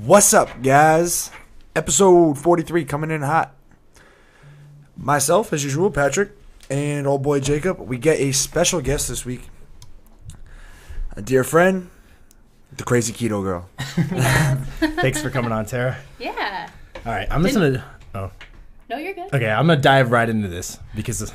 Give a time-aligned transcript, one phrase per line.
[0.00, 1.30] What's up, guys?
[1.74, 3.54] Episode 43 coming in hot.
[4.96, 6.30] Myself, as usual, Patrick,
[6.70, 7.80] and old boy Jacob.
[7.80, 9.42] We get a special guest this week.
[11.16, 11.90] A dear friend,
[12.76, 13.68] the crazy keto girl.
[15.00, 15.96] Thanks for coming on, Tara.
[16.18, 16.68] Yeah.
[17.06, 17.84] All right, I'm just gonna.
[18.14, 18.30] Oh,
[18.90, 19.32] No, you're good.
[19.34, 19.50] okay.
[19.50, 21.30] I'm gonna dive right into this because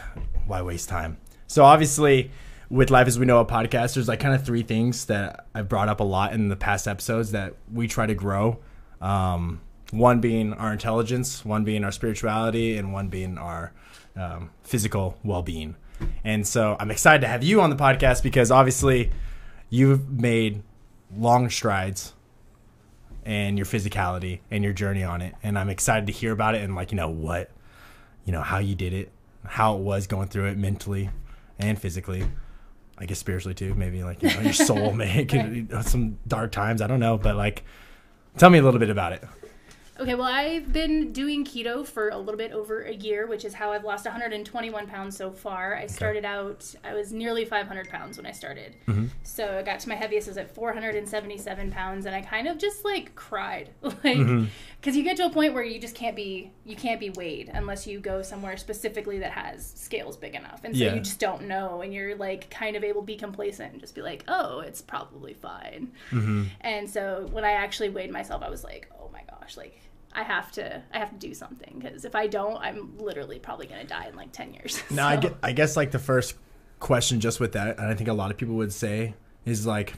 [0.45, 1.18] why waste time?
[1.48, 2.32] So obviously,
[2.73, 5.69] with life as we know, a podcast, there's like kind of three things that I've
[5.69, 8.57] brought up a lot in the past episodes that we try to grow.
[8.99, 9.61] Um,
[9.91, 13.73] one being our intelligence, one being our spirituality, and one being our
[14.15, 15.75] um, physical well-being.
[16.23, 19.12] And so I'm excited to have you on the podcast because obviously
[19.70, 20.63] you've made
[21.15, 22.13] long strides
[23.23, 25.35] and your physicality and your journey on it.
[25.43, 27.51] And I'm excited to hear about it and like, you know, what,
[28.26, 29.12] you know, how you did it,
[29.45, 31.12] how it was going through it mentally
[31.59, 32.26] and physically.
[32.97, 36.81] I guess spiritually too, maybe like you know, your soul, may could, some dark times.
[36.81, 37.63] I don't know, but like,
[38.38, 39.23] tell me a little bit about it.
[39.99, 43.54] Okay, well, I've been doing keto for a little bit over a year, which is
[43.54, 45.76] how I've lost 121 pounds so far.
[45.76, 48.76] I started out, I was nearly 500 pounds when I started.
[48.87, 49.05] Mm-hmm.
[49.21, 52.57] So I got to my heaviest, I was at 477 pounds, and I kind of
[52.57, 53.70] just like cried.
[54.03, 54.45] Like, Mm-hmm.
[54.81, 57.49] because you get to a point where you just can't be, you can't be weighed
[57.53, 60.62] unless you go somewhere specifically that has scales big enough.
[60.63, 60.96] And so Yeah.
[60.96, 63.93] you just don't know, and you're like kind of able to be complacent and just
[63.93, 65.91] be like, oh, it's probably fine.
[66.12, 66.44] Mm-hmm.
[66.62, 69.22] And so when I actually weighed myself, I was like, oh my
[69.56, 69.79] gosh, like
[70.13, 73.68] I have to, I have to do something because if I don't, I'm literally probably
[73.68, 74.81] gonna die in like ten years.
[74.91, 76.35] Now, I, So- get, I guess like the first
[76.79, 79.16] question just with that, and I think a lot of people would say
[79.46, 79.94] is like,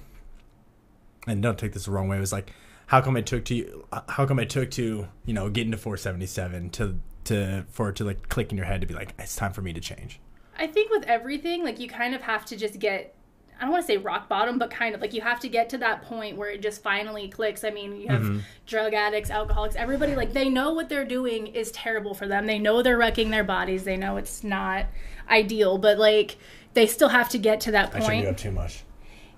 [1.27, 2.51] and don't take this the wrong way, was like,
[2.87, 5.71] how come it took to you, uh, how come it took to, you know, getting
[5.71, 9.13] to 477 to, to, for it to like click in your head to be like,
[9.17, 10.19] it's time for me to change.
[10.57, 13.15] I think with everything, like you kind of have to just get.
[13.59, 15.69] I don't want to say rock bottom, but kind of like you have to get
[15.69, 17.63] to that point where it just finally clicks.
[17.63, 18.39] I mean, you have Mm-hmm.
[18.65, 22.45] drug addicts, alcoholics, everybody like they know what they're doing is terrible for them.
[22.45, 23.83] They know they're wrecking their bodies.
[23.83, 24.85] They know it's not
[25.29, 26.37] ideal, but like
[26.73, 28.03] they still have to get to that I point.
[28.05, 28.83] shouldn't go too much.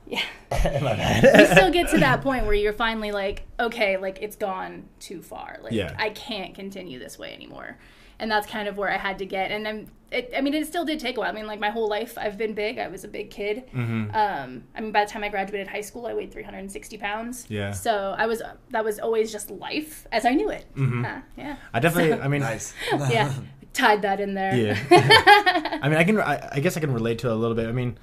[0.07, 0.22] Yeah.
[1.39, 5.22] You still get to that point where you're finally like, okay, like it's gone too
[5.22, 5.59] far.
[5.61, 5.94] Like Yeah.
[5.99, 7.78] I can't continue this way anymore.
[8.19, 9.51] And that's kind of where I had to get.
[9.51, 11.29] And then, it, I mean, it still did take a while.
[11.29, 12.78] I mean, like my whole life, I've been big.
[12.78, 13.66] I was a big kid.
[13.73, 14.16] Mm-hmm.
[14.16, 17.45] Um, I mean, by the time I graduated high school, I weighed 360 pounds.
[17.50, 17.72] Yeah.
[17.72, 20.66] So I was, that was always just life as I knew it.
[20.75, 21.06] Mm-hmm.
[21.06, 21.57] Uh, yeah.
[21.73, 22.73] I definitely, I mean, Nice.
[22.91, 23.34] Yeah.
[23.73, 24.56] Tied that in there.
[24.56, 24.79] Yeah.
[25.84, 26.19] I mean, I can.
[26.19, 27.67] I, I guess I can relate to it a little bit.
[27.67, 28.00] I mean,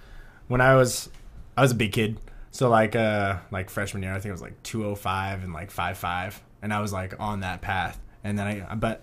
[0.47, 1.09] when I was,
[1.57, 2.17] I was a big kid.
[2.53, 5.53] So like, uh, like freshman year, I think it was like two oh five and
[5.53, 7.99] like five five, and I was like on that path.
[8.23, 9.03] And then I, but,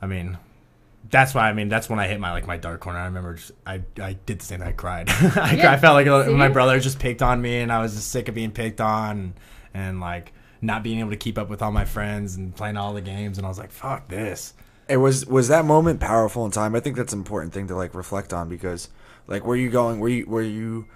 [0.00, 0.38] I mean,
[1.08, 1.48] that's why.
[1.48, 2.98] I mean, that's when I hit my like my dark corner.
[2.98, 4.60] I remember just, I I did the same.
[4.60, 4.68] thing.
[4.68, 5.08] I cried.
[5.10, 5.72] I, Yeah.
[5.72, 6.34] I felt like uh, See?
[6.34, 9.18] my brother just picked on me, and I was just sick of being picked on,
[9.18, 9.34] and,
[9.74, 12.92] and like not being able to keep up with all my friends and playing all
[12.92, 13.38] the games.
[13.38, 14.52] And I was like, fuck this.
[14.88, 16.74] It was was that moment powerful in time?
[16.74, 18.88] I think that's an important thing to like reflect on because
[19.26, 20.86] like were you going were you were you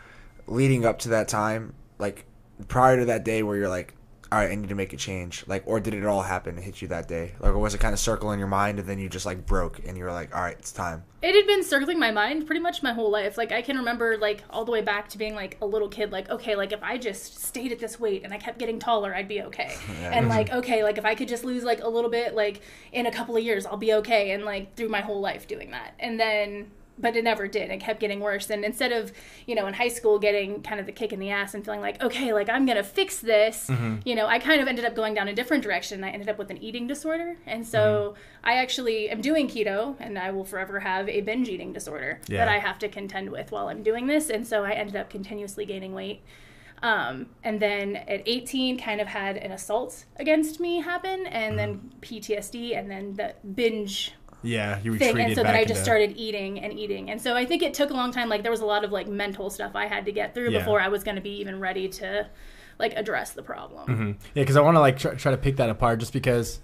[0.47, 2.26] leading up to that time like
[2.69, 3.94] prior to that day where you're like
[4.32, 6.64] all right I need to make a change like or did it all happen and
[6.64, 8.88] hit you that day like or was it kind of circling in your mind and
[8.88, 11.46] then you just like broke and you were like all right it's time it had
[11.46, 13.38] been circling my mind pretty much my whole life.
[13.38, 16.12] Like I can remember like all the way back to being like a little kid
[16.12, 19.14] like okay, like if I just stayed at this weight and I kept getting taller,
[19.14, 19.74] I'd be okay.
[20.02, 22.60] And like okay, like if I could just lose like a little bit like
[22.92, 25.70] in a couple of years, I'll be okay and like through my whole life doing
[25.70, 25.94] that.
[25.98, 27.71] And then but it never did.
[27.71, 28.50] It kept getting worse.
[28.50, 29.12] And instead of,
[29.47, 31.81] you know, in high school getting kind of the kick in the ass and feeling
[31.81, 33.97] like, okay, like I'm going to fix this, mm-hmm.
[34.05, 36.04] you know, I kind of ended up going down a different direction.
[36.04, 37.37] I ended up with an eating disorder.
[37.47, 38.49] And so mm-hmm.
[38.49, 42.38] I actually am doing keto and I will forever have a binge eating disorder Yeah.
[42.38, 44.31] that I have to contend with while I'm doing this.
[44.31, 46.22] And so I ended up continuously gaining weight.
[46.83, 51.77] Um, and then at 18, kind of had an assault against me happen, and then
[51.77, 51.99] mm-hmm.
[52.00, 54.12] PTSD, and then the binge
[54.44, 57.34] Yeah, you thing and so then i just into- started eating and eating and so
[57.34, 59.49] i think it took a long time like there was a lot of like mental
[59.50, 60.59] stuff i had to get through Yeah.
[60.60, 62.28] before i was going to be even ready to
[62.78, 65.71] like address the problem Yeah, because I want to like try, try to pick that
[65.71, 66.59] apart, just because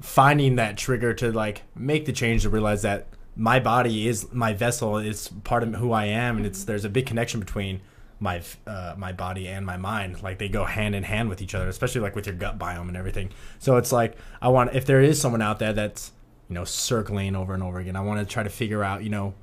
[0.00, 3.06] finding that trigger to like make the change to realize that
[3.36, 6.88] my body is my vessel is part of who I am, and it's there's a
[6.88, 7.80] big connection between
[8.20, 10.22] my uh, my body and my mind.
[10.22, 12.86] Like they go hand in hand with each other, especially like with your gut biome
[12.88, 13.30] and everything.
[13.58, 16.12] So it's like I want if there is someone out there that's
[16.48, 19.10] you know circling over and over again, I want to try to figure out you
[19.10, 19.34] know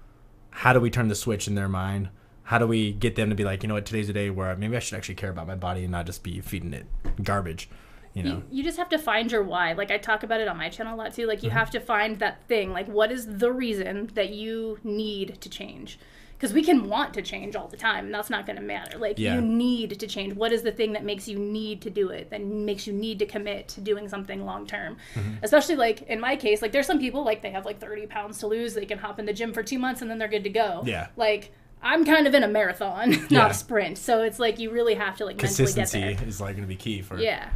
[0.52, 2.10] how do we turn the switch in their mind?
[2.44, 3.86] How do we get them to be like you know what?
[3.86, 6.24] Today's a day where maybe i should actually care about my body and not just
[6.24, 6.86] be feeding it
[7.24, 7.70] garbage
[8.14, 8.44] you know?
[8.52, 9.72] You, you just have to find your why.
[9.72, 11.26] Like i talk about it on my channel a lot too.
[11.28, 11.60] Like you Mm-hmm.
[11.60, 12.74] have to find that thing.
[12.74, 15.98] Like what is the reason that you need to change
[16.42, 18.98] because we can want to change all the time and that's not going to matter
[18.98, 19.36] like Yeah.
[19.36, 22.32] you need to change what is the thing that makes you need to do it
[22.32, 25.36] that makes you need to commit to doing something long term Mm-hmm.
[25.44, 28.40] especially like in my case like there's some people like they have like 30 pounds
[28.40, 30.44] to lose they can hop in the gym for two months and then they're good
[30.46, 31.10] to go Yeah.
[31.16, 31.54] like
[31.84, 33.50] i'm kind of in a marathon not Yeah.
[33.50, 36.56] a sprint so it's like you really have to like mentally get Consistency is like
[36.56, 37.20] going to be key for.
[37.20, 37.50] yeah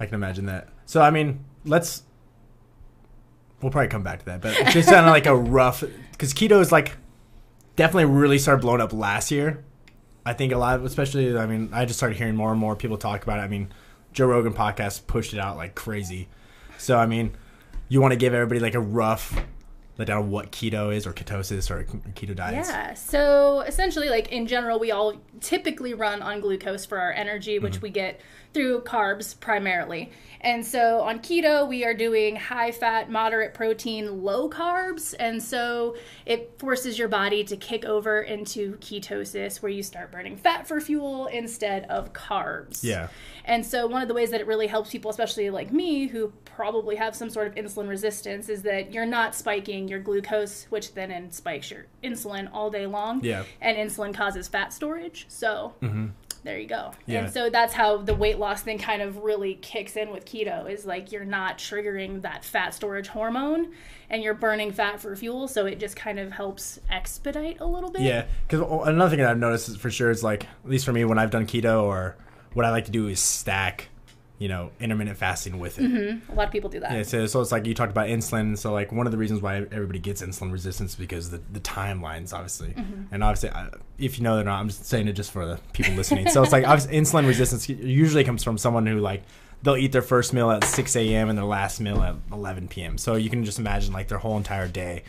[0.00, 0.68] I can imagine that.
[0.86, 2.02] So I mean, let's.
[3.62, 6.34] We'll probably come back to that, but it's just kind of like a rough because
[6.34, 6.96] keto is like
[7.76, 9.64] definitely really started blowing up last year.
[10.26, 11.36] I think a lot, of, especially.
[11.36, 13.42] I mean, I just started hearing more and more people talk about it.
[13.42, 13.72] I mean,
[14.12, 16.28] Joe Rogan podcast pushed it out like crazy.
[16.78, 17.36] So I mean,
[17.88, 19.34] you want to give everybody like a rough
[19.96, 21.84] let down what keto is or ketosis or
[22.14, 22.68] keto diets.
[22.68, 22.94] Yeah.
[22.94, 27.74] So essentially, like in general, we all typically run on glucose for our energy, which
[27.74, 27.82] mm-hmm.
[27.82, 28.20] we get
[28.54, 30.10] through carbs primarily.
[30.40, 35.14] And so on keto, we are doing high fat, moderate protein, low carbs.
[35.18, 35.96] And so
[36.26, 40.80] it forces your body to kick over into ketosis, where you start burning fat for
[40.80, 42.84] fuel instead of carbs.
[42.84, 43.08] Yeah.
[43.46, 46.32] And so, one of the ways that it really helps people, especially like me, who
[46.44, 50.94] probably have some sort of insulin resistance, is that you're not spiking your glucose, which
[50.94, 53.22] then spikes your insulin all day long.
[53.22, 53.44] Yeah.
[53.60, 55.26] And insulin causes fat storage.
[55.28, 56.08] So, mm-hmm.
[56.44, 56.92] There you go.
[57.06, 57.24] Yeah.
[57.24, 60.70] And so, that's how the weight loss thing kind of really kicks in with keto
[60.70, 63.72] is like you're not triggering that fat storage hormone
[64.10, 65.48] and you're burning fat for fuel.
[65.48, 68.02] So, it just kind of helps expedite a little bit.
[68.02, 70.92] Yeah, because another thing that I've noticed is for sure is like at least for
[70.92, 72.16] me when I've done keto or
[72.52, 73.88] what I like to do is stack,
[74.38, 75.84] you know, intermittent fasting with it.
[76.28, 76.92] A lot of people do that.
[76.92, 78.58] Yeah, so, so it's like you talked about insulin.
[78.58, 81.60] So like one of the reasons why everybody gets insulin resistance is because the the
[81.60, 82.74] timelines obviously,
[83.12, 85.60] and obviously I, if you know they're not, I'm just saying it just for the
[85.72, 86.28] people listening.
[86.28, 89.22] so it's like obviously insulin resistance usually comes from someone who like
[89.62, 91.28] they'll eat their first meal at 6 a.m.
[91.30, 92.98] and their last meal at 11 p.m.
[92.98, 95.04] So you can just imagine like their whole entire day.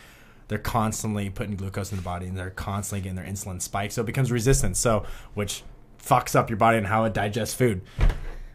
[0.47, 3.91] They're constantly putting glucose in the body and they're constantly getting their insulin spike.
[3.91, 4.79] So it becomes resistance.
[4.79, 5.63] So which
[6.01, 7.81] fucks up your body and how it digests food.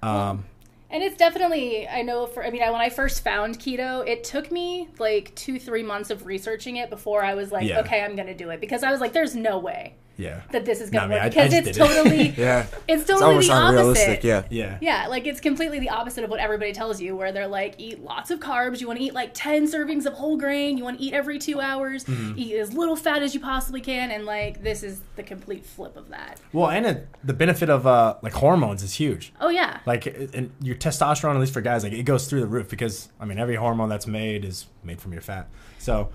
[0.03, 0.45] Um,
[0.93, 4.25] And it's definitely, I know for, I mean, I, when I first found keto, it
[4.25, 7.81] took me like two, three months of researching it before I was like, Yeah.
[7.81, 8.61] okay, I'm going to do it.
[8.61, 10.43] Because I was like, there's no way yeah.
[10.53, 11.37] that this is going to mean, I- work.
[11.37, 11.95] I Because just it's did it.
[11.95, 12.67] totally, Yeah.
[12.89, 14.25] it's It's totally almost the opposite.
[14.25, 14.43] Yeah.
[14.51, 14.79] Yeah.
[14.81, 18.03] Yeah, like it's completely the opposite of what everybody tells you, where they're like, eat
[18.05, 18.81] lots of carbs.
[18.81, 20.77] You want to eat like 10 servings of whole grain.
[20.79, 22.05] You want to eat every two hours.
[22.05, 22.39] Mm-hmm.
[22.39, 24.11] Eat as little fat as you possibly can.
[24.11, 26.41] And like, this is the complete flip of that.
[26.53, 29.33] Well, and it, the benefit of uh, like hormones is huge.
[29.41, 29.81] Oh, yeah.
[29.87, 33.09] Like, and your testosterone, at least for guys, like it goes through the roof because
[33.19, 35.49] I mean, every hormone that's made is made from your fat.
[35.79, 36.11] So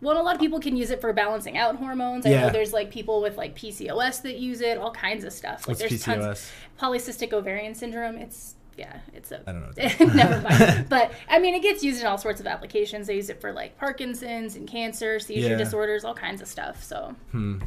[0.00, 2.26] Well, a lot of people can use it for balancing out hormones.
[2.26, 2.40] I Yeah.
[2.46, 5.60] know there's like people with like PCOS that use it, all kinds of stuff.
[5.66, 6.04] Like what's there's PCOS?
[6.04, 6.50] tons
[6.80, 8.16] polycystic ovarian syndrome.
[8.18, 10.14] It's yeah, it's a I don't know.
[10.14, 10.86] Never mind.
[10.90, 13.06] But I mean, it gets used in all sorts of applications.
[13.06, 15.56] They use it for like Parkinson's and cancer, seizure Yeah.
[15.56, 16.82] disorders, all kinds of stuff.
[16.84, 17.60] So Hmm.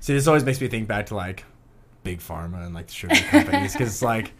[0.00, 1.44] See, this always makes me think back to like
[2.02, 4.32] big pharma and like the sugar companies because it's like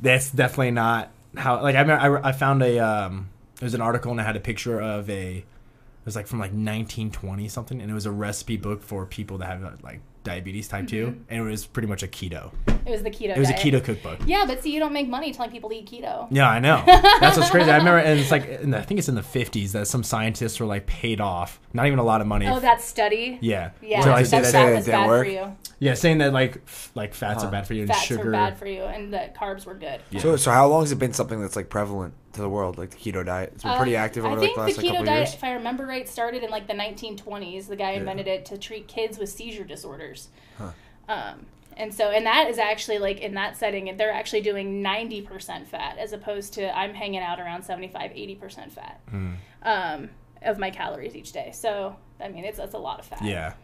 [0.00, 1.62] that's definitely not how.
[1.62, 3.28] Like I remember, I, I found a um,
[3.58, 5.44] there was an article and it had a picture of a
[6.00, 9.38] it was like from like 1920 something and it was a recipe book for people
[9.38, 11.20] that have like diabetes type 2 mm-hmm.
[11.28, 12.50] and it was pretty much a keto
[12.86, 13.36] it was the keto.
[13.36, 15.76] it was a keto cookbook Yeah, but see, you don't make money telling people to
[15.76, 16.26] eat keto.
[16.30, 16.82] Yeah, I know.
[16.86, 17.70] That's what's crazy.
[17.70, 20.02] I remember, and it's like, in the, I think it's in the fifties that some
[20.02, 22.46] scientists were like paid off, not even a lot of money.
[22.46, 23.38] Oh, that study.
[23.40, 25.26] yeah, Yeah, So I that say fat that, it was bad work?
[25.26, 25.56] for you.
[25.78, 28.24] yeah, saying that like, f- like fats are bad for you and Fats sugar.
[28.26, 30.00] were bad for you, and that carbs were good.
[30.10, 30.20] Yeah.
[30.20, 32.90] So, so how long has it been something that's like prevalent to the world, like
[32.90, 33.52] the keto diet?
[33.54, 35.06] It's been pretty Uh, active over I like think the last the like, keto couple
[35.06, 35.34] diet, years.
[35.34, 37.66] if I remember right, started in like the 1920s.
[37.68, 40.28] The guy invented it to treat kids with seizure disorders.
[40.58, 40.70] Huh.
[41.08, 41.46] Um,
[41.76, 45.98] and so, and that is actually like in that setting, they're actually doing 90% fat
[45.98, 49.32] as opposed to I'm hanging out around 75, 80% fat Hmm.
[49.62, 50.10] um,
[50.42, 51.50] of my calories each day.
[51.52, 53.22] So, I mean, it's that's a lot of fat.
[53.22, 53.54] Yeah,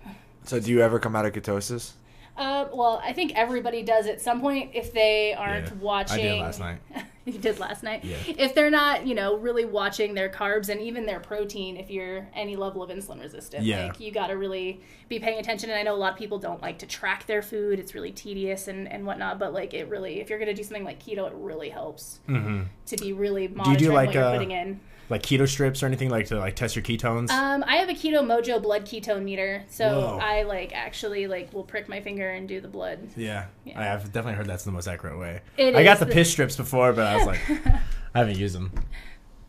[0.45, 1.93] So do you ever come out of ketosis?
[2.37, 5.75] Uh, well, I think everybody does at some point if they aren't Yeah.
[5.81, 6.19] watching.
[6.19, 6.79] I did last night.
[7.33, 8.05] you did last night.
[8.05, 8.17] Yeah.
[8.39, 12.29] If they're not, you know, really watching their carbs and even their protein, if you're
[12.35, 13.87] any level of insulin resistant, Yeah.
[13.87, 15.69] like you got to really be paying attention.
[15.71, 18.13] And I know a lot of people don't like to track their food; it's really
[18.13, 19.39] tedious and and whatnot.
[19.41, 22.63] But like, it really, if you're gonna do something like keto, it really helps hmm
[22.87, 24.81] to be really monitoring do, like, what you're uh, putting in.
[25.09, 27.31] Like keto strips or anything like to like test your ketones.
[27.31, 30.19] Um, I have a Keto Mojo blood ketone meter, so Whoa.
[30.21, 32.99] I like actually like will prick my finger and do the blood.
[33.17, 33.47] yeah.
[33.65, 33.81] yeah.
[33.81, 35.41] I have definitely heard that's the most accurate way.
[35.57, 37.41] It I got the the- piss strips before, but I was like,
[38.15, 38.73] I haven't used them.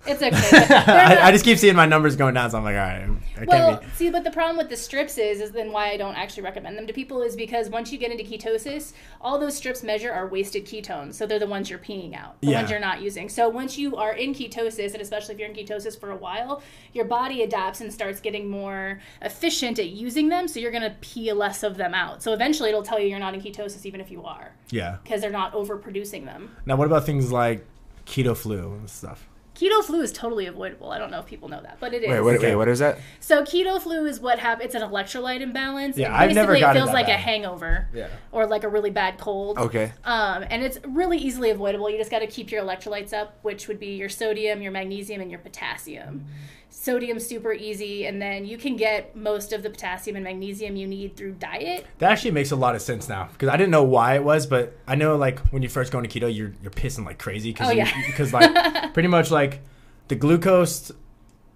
[0.07, 0.75] It's okay.
[0.91, 2.81] I, I just keep seeing my numbers going down, so I'm like, all
[3.41, 6.15] right, Well, see, but the problem with the strips is, is then why I don't
[6.15, 9.83] actually recommend them to people is because once you get into ketosis, all those strips
[9.83, 11.15] measure are wasted ketones.
[11.15, 12.59] So they're the ones you're peeing out, the Yeah.
[12.59, 13.27] ones you're not using.
[13.29, 16.61] So once you are in ketosis, and especially if you're in ketosis for a while,
[16.93, 20.47] your body adapts and starts getting more efficient at using them.
[20.47, 22.23] So you're going to pee less of them out.
[22.23, 24.97] So eventually it'll tell you you're not in ketosis, even if you are, Yeah.
[25.03, 26.55] because they're not overproducing them.
[26.65, 27.65] Now, what about things like
[28.05, 29.27] keto flu and stuff?
[29.57, 30.91] Keto flu is totally avoidable.
[30.91, 32.09] I don't know if people know that, but it is.
[32.09, 32.49] Wait, wait, Okay.
[32.49, 32.99] wait, what is that?
[33.19, 34.65] So keto flu is what happens.
[34.67, 35.97] It's an electrolyte imbalance.
[35.97, 37.87] Yeah, I've never basically gotten it feels that like a hangover.
[37.91, 38.09] Yeah.
[38.31, 39.57] Or like a really bad cold.
[39.57, 39.91] Okay.
[40.05, 41.89] Um, and it's really easily avoidable.
[41.89, 45.21] You just got to keep your electrolytes up, which would be your sodium, your magnesium,
[45.21, 46.25] and your potassium.
[46.69, 50.85] Sodium super easy, and then you can get most of the potassium and magnesium you
[50.85, 51.85] need through diet.
[51.99, 54.45] That actually makes a lot of sense now because I didn't know why it was,
[54.45, 57.51] but I know like when you first go into keto, you're you're pissing like crazy
[57.51, 57.89] because Oh, yeah.
[58.07, 59.46] because like pretty much like
[60.07, 60.91] the glucose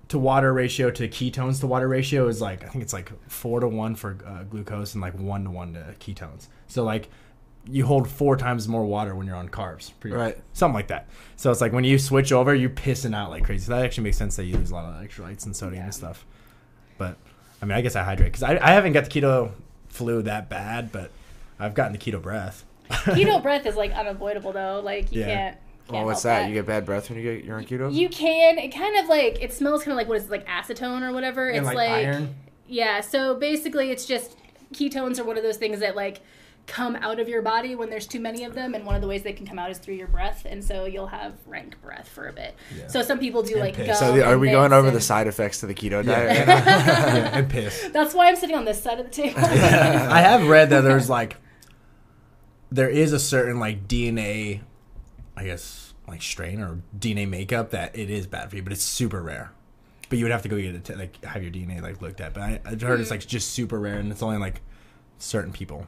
[0.09, 3.59] to water ratio to ketones to water ratio is like I think it's like four
[3.61, 6.47] to one for uh, glucose and like one to one to ketones.
[6.67, 7.09] So like
[7.65, 10.37] you hold four times more water when you're on carbs, pretty Right.
[10.53, 11.07] Something like that.
[11.37, 13.65] So it's like when you switch over, you're pissing out like crazy.
[13.65, 15.85] So that actually makes sense that you lose a lot of electrolytes and sodium Yeah.
[15.85, 16.25] and stuff.
[16.97, 17.17] But
[17.61, 19.51] I mean, I guess I hydrate because I, I haven't got the keto
[19.89, 21.11] flu that bad, but
[21.59, 22.65] I've gotten the keto breath.
[22.89, 24.81] Keto breath is like unavoidable though.
[24.83, 25.25] Like you Yeah.
[25.27, 25.57] can't.
[25.91, 26.47] Can't Well, what's help that?
[26.49, 27.93] You get bad breath when you get you're on keto.
[27.93, 28.57] You can.
[28.57, 31.13] It kind of like it smells kind of like what is it, like acetone or
[31.13, 31.47] whatever.
[31.49, 32.35] and it's like, like iron.
[32.67, 34.37] Yeah, so basically it's just
[34.73, 36.21] ketones are one of those things that like
[36.67, 39.07] come out of your body when there's too many of them and one of the
[39.07, 42.07] ways they can come out is through your breath and so you'll have rank breath
[42.07, 42.55] for a bit.
[42.77, 42.87] Yeah.
[42.87, 43.87] So some people do And like piss.
[43.87, 46.05] gum so the, are and we going mints over the side effects to the keto
[46.05, 46.23] Yeah.
[46.35, 46.47] diet?
[46.47, 47.89] yeah, and piss.
[47.91, 49.39] That's why I'm sitting on this side of the table.
[49.43, 51.35] I have read that there's like
[52.71, 54.61] there is a certain like DNA,
[55.35, 55.80] I guess
[56.11, 59.51] like strain or DNA makeup that it is bad for you, but it's super rare.
[60.09, 62.19] But you would have to go get it to, like have your DNA like looked
[62.21, 62.33] at.
[62.33, 63.13] But I, I've heard it's Hmm.
[63.15, 64.61] like just super rare and it's only like
[65.17, 65.87] certain people.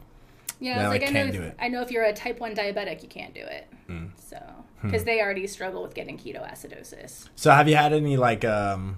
[0.60, 1.56] yeah, That, it's like, like I know if, do it.
[1.60, 3.68] I know if you're a type 1 diabetic you can't do it.
[3.90, 4.12] Mm.
[4.18, 4.38] So
[4.82, 4.88] Hmm.
[4.90, 7.28] because they already struggle with getting ketoacidosis.
[7.36, 8.98] So have you had any like um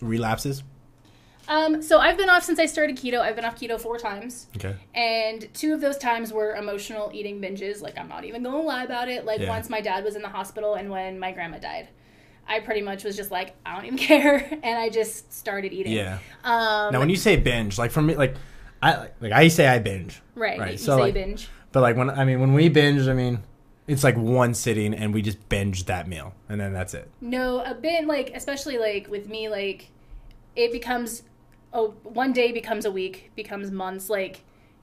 [0.00, 0.62] relapses?
[1.48, 3.20] Um, so I've been off since I started keto.
[3.20, 4.46] I've been off keto four times.
[4.56, 4.76] Okay.
[4.94, 7.80] And two of those times were emotional eating binges.
[7.80, 9.24] Like, I'm not even going to lie about it.
[9.24, 9.48] Like, Yeah.
[9.48, 11.88] once my dad was in the hospital and when my grandma died.
[12.46, 14.46] I pretty much was just like, I don't even care.
[14.62, 15.92] And I just started eating.
[15.92, 16.18] Yeah.
[16.44, 18.36] Um, Now when you say binge, like for me, like
[18.82, 21.48] I like I say I binge, right, right, you so, say like- binge.
[21.72, 23.40] but like when I mean when we binge, I mean
[23.88, 27.10] it's like one sitting and we just binge that meal and then that's it.
[27.20, 29.88] No, a bit like, especially like with me, like,
[30.54, 31.22] it becomes,
[31.72, 34.08] oh, one day becomes a week, becomes months.
[34.10, 34.42] Like,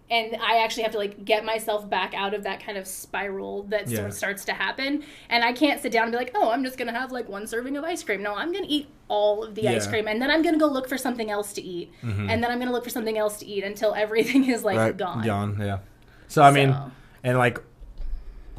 [0.09, 3.63] and I actually have to like get myself back out of that kind of spiral
[3.63, 3.97] that Yeah.
[3.97, 5.03] sort of starts to happen.
[5.29, 7.47] And I can't sit down and be like, oh, I'm just gonna have like one
[7.47, 8.21] serving of ice cream.
[8.21, 9.79] No, I'm gonna eat all of the ice Yeah.
[9.79, 9.89] Mm-hmm.
[9.89, 12.59] cream, and then I'm gonna go look for something else to eat, and then I'm
[12.59, 14.95] gonna look for something else to eat until everything is like Right.
[14.95, 15.23] gone.
[15.23, 15.79] Gone, yeah.
[16.27, 16.75] So I mean,
[17.23, 17.57] and like,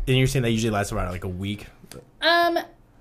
[0.09, 1.67] and you're saying that usually lasts about like a week.
[2.23, 2.59] Um,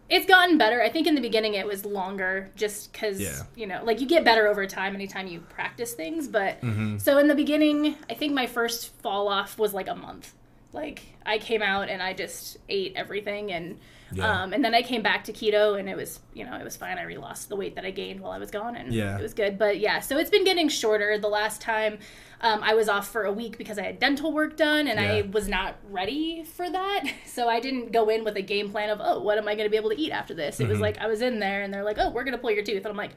[0.09, 0.81] it's gotten better.
[0.83, 3.41] I think in the beginning it was longer, just because Yeah.
[3.55, 6.27] you know, like you get better over time anytime you practice things.
[6.27, 6.97] But Mm-hmm.
[6.99, 10.33] so in the beginning, I think my first fall off was like a month.
[10.73, 13.79] Like I came out and I just ate everything, and
[14.15, 14.43] Yeah.
[14.43, 16.75] um, and then I came back to keto, and it was you know it was
[16.77, 16.97] fine.
[16.97, 19.17] I re-lost the weight that I gained while I was gone, and Yeah.
[19.17, 19.57] it was good.
[19.59, 21.17] But yeah, so it's been getting shorter.
[21.17, 21.99] The last time.
[22.41, 25.21] Um, I was off for a week because I had dental work done and I
[25.31, 27.05] was not ready for that.
[27.25, 29.65] So I didn't go in with a game plan of, oh, what am I going
[29.65, 30.59] to be able to eat after this?
[30.59, 30.81] It was Mhm.
[30.81, 32.79] like I was in there and they're like, oh, we're going to pull your tooth.
[32.83, 33.11] And I'm like,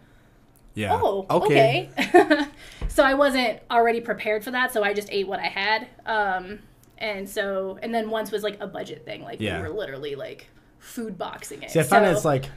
[0.75, 0.95] Yeah.
[0.95, 1.91] oh, Okay.
[1.99, 2.45] okay.
[2.89, 4.73] so I wasn't already prepared for that.
[4.73, 5.89] So I just ate what I had.
[6.07, 6.61] Um,
[6.97, 9.23] and so, and then once was like a budget thing.
[9.25, 9.61] Like Yeah.
[9.61, 10.47] we were literally like
[10.79, 11.71] food boxing it.
[11.71, 12.51] See, I find so, it's like,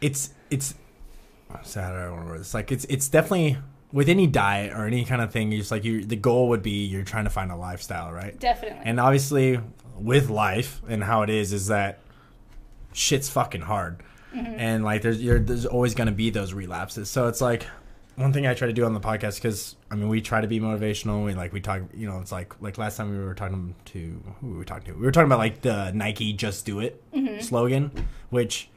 [0.00, 0.74] it's it's.
[1.62, 1.94] Sad.
[1.94, 2.34] I don't know.
[2.34, 3.58] It's like it's it's definitely
[3.92, 5.52] with any diet or any kind of thing.
[5.52, 8.38] It's like you the goal would be you're trying to find a lifestyle, right?
[8.38, 8.82] definitely.
[8.84, 9.58] And obviously,
[9.98, 11.98] with life and how it is, is that
[12.92, 14.02] shit's fucking hard,
[14.34, 14.46] mm-hmm.
[14.46, 17.10] and like there's you're, there's always gonna be those relapses.
[17.10, 17.66] So it's like
[18.16, 20.46] one thing I try to do on the podcast because I mean we try to
[20.46, 21.24] be motivational.
[21.24, 24.22] We like we talk, you know, it's like like last time we were talking to
[24.40, 24.98] who were we talking to?
[24.98, 27.40] We were talking about like the Nike "Just Do It" mm-hmm.
[27.40, 27.90] slogan,
[28.30, 28.68] which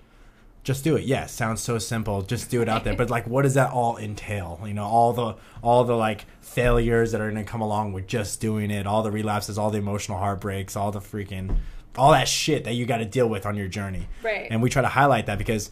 [0.64, 1.04] just do it.
[1.04, 2.22] Yes, sounds so simple.
[2.22, 2.96] Just do it out there.
[2.96, 4.62] But like, what does that all entail?
[4.66, 8.08] You know, all the all the like failures that are going to come along with
[8.08, 11.58] just doing it, all the relapses, all the emotional heartbreaks, all the freaking
[11.98, 14.08] all that shit that you got to deal with on your journey.
[14.24, 14.48] Right.
[14.50, 15.70] And we try to highlight that because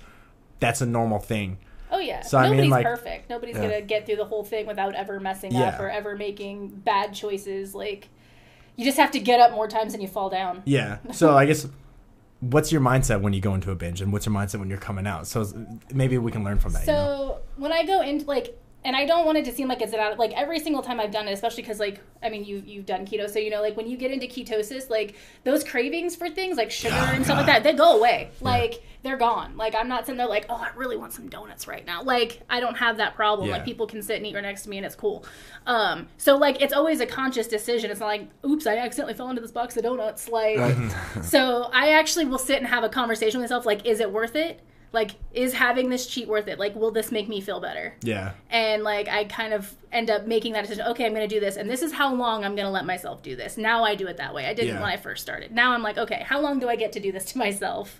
[0.59, 1.57] that's a normal thing.
[1.91, 2.21] Oh yeah.
[2.21, 3.29] So, I mean, Nobody's like- perfect.
[3.29, 3.63] Nobody's Yeah.
[3.63, 5.69] gonna get through the whole thing without ever messing Yeah.
[5.69, 7.75] up or ever making bad choices.
[7.75, 8.07] Like
[8.77, 10.63] you just have to get up more times than you fall down.
[10.65, 10.97] Yeah.
[11.11, 11.67] So I guess
[12.39, 14.79] what's your mindset when you go into a binge, and what's your mindset when you're
[14.79, 15.27] coming out?
[15.27, 15.45] So
[15.93, 16.85] maybe we can learn from that.
[16.85, 17.37] So you know?
[17.57, 20.17] when I go into like, and I don't want it to seem like it's out
[20.17, 23.05] like every single time I've done it, especially because like I mean you you've done
[23.05, 26.57] keto, so you know like when you get into ketosis, like those cravings for things
[26.57, 28.31] like sugar Oh, and stuff like that, they go away.
[28.41, 29.55] Like they're gone.
[29.57, 32.01] Like I'm not sitting there like oh I really want some donuts right now.
[32.01, 33.49] Like I don't have that problem.
[33.49, 33.55] Yeah.
[33.57, 35.25] Like people can sit and eat right next to me and it's cool.
[35.67, 37.91] Um, so like it's always a conscious decision.
[37.91, 40.27] It's not like oops I accidentally fell into this box of donuts.
[40.27, 40.75] Like
[41.21, 44.35] so I actually will sit and have a conversation with myself like is it worth
[44.35, 44.59] it?
[44.93, 46.59] Like is having this cheat worth it?
[46.59, 47.95] Like will this make me feel better?
[48.01, 50.85] yeah, and like I kind of end up making that decision.
[50.87, 53.35] Okay, I'm to do this, and this is how long I'm to let myself do
[53.35, 53.57] this.
[53.57, 54.45] Now I do it that way.
[54.47, 54.81] I didn't Yeah.
[54.81, 55.51] when I first started.
[55.53, 57.97] Now I'm like, okay, how long do I get to do this to myself?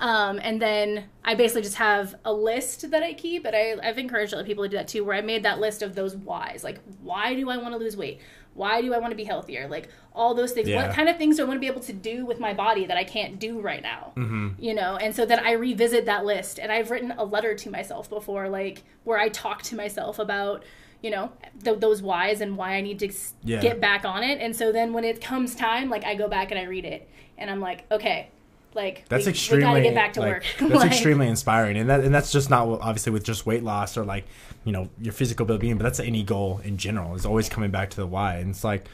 [0.00, 3.98] Um, and then I basically just have a list that I keep, and I, I've
[3.98, 6.62] encouraged other people to do that too, where I made that list of those whys.
[6.62, 8.20] Like, why do I want to lose weight?
[8.58, 9.68] Why do I want to be healthier?
[9.68, 10.68] Like all those things.
[10.68, 10.84] Yeah.
[10.86, 12.86] What kind of things do I want to be able to do with my body
[12.86, 14.12] that I can't do right now?
[14.16, 14.48] Mm-hmm.
[14.58, 17.70] You know, and so then I revisit that list, and I've written a letter to
[17.70, 20.64] myself before, like where I talk to myself about
[21.02, 21.30] you know
[21.62, 23.60] th- those whys and why I need to s- Yeah.
[23.60, 24.40] get back on it.
[24.40, 27.08] And so then when it comes time, like I go back and I read it,
[27.38, 28.28] and I'm like, okay,
[28.74, 29.64] like that's we, extremely.
[29.64, 30.44] we gotta get back to like, work.
[30.58, 33.96] That's Like, extremely inspiring, and that and that's just not obviously with just weight loss
[33.96, 34.24] or like
[34.68, 37.14] you know your physical well-being, but that's any goal in general.
[37.14, 38.84] Is always coming back to the why, and it's like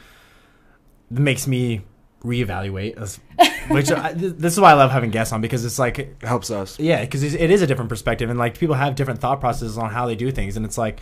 [1.11, 1.81] it makes me
[2.23, 2.97] reevaluate.
[2.97, 3.19] As,
[3.69, 6.49] which I, this is why I love having guests on because it's like It helps
[6.49, 6.79] us.
[6.79, 9.89] yeah, because it is a different perspective, and like people have different thought processes on
[9.89, 11.01] how they do things, and it's like,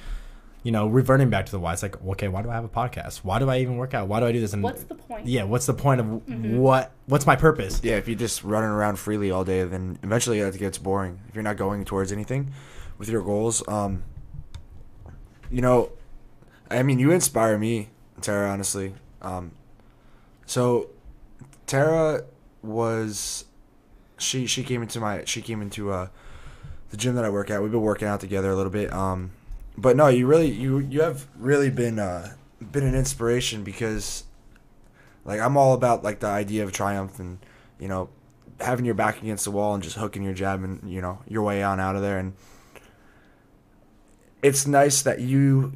[0.63, 1.73] you know, reverting back to the why.
[1.73, 3.17] It's like, okay, why do I have a podcast?
[3.17, 4.07] Why do I even work out?
[4.07, 4.53] Why do I do this?
[4.53, 5.27] And What's the point?
[5.27, 6.57] yeah, what's the point of Mm-hmm.
[6.57, 6.91] what?
[7.05, 7.79] What's my purpose?
[7.83, 11.19] Yeah, if you're just running around freely all day, then eventually that gets boring.
[11.29, 12.51] If you're not going towards anything
[12.97, 14.03] with your goals, um,
[15.51, 15.91] you know,
[16.69, 17.89] I mean, you inspire me,
[18.21, 18.49] Tara.
[18.49, 19.51] Honestly, um,
[20.45, 20.89] so
[21.67, 22.23] Tara
[22.61, 23.45] was
[24.17, 26.07] she she came into my she came into uh
[26.89, 27.61] the gym that I work at.
[27.61, 28.93] We've been working out together a little bit.
[28.93, 29.31] Um,
[29.77, 32.33] but no, you really you you have really been uh
[32.71, 34.23] been an inspiration because
[35.25, 37.39] like I'm all about like the idea of triumph and
[37.79, 38.09] you know
[38.59, 41.43] having your back against the wall and just hooking your jab and you know your
[41.43, 42.33] way on out of there and
[44.43, 45.73] it's nice that you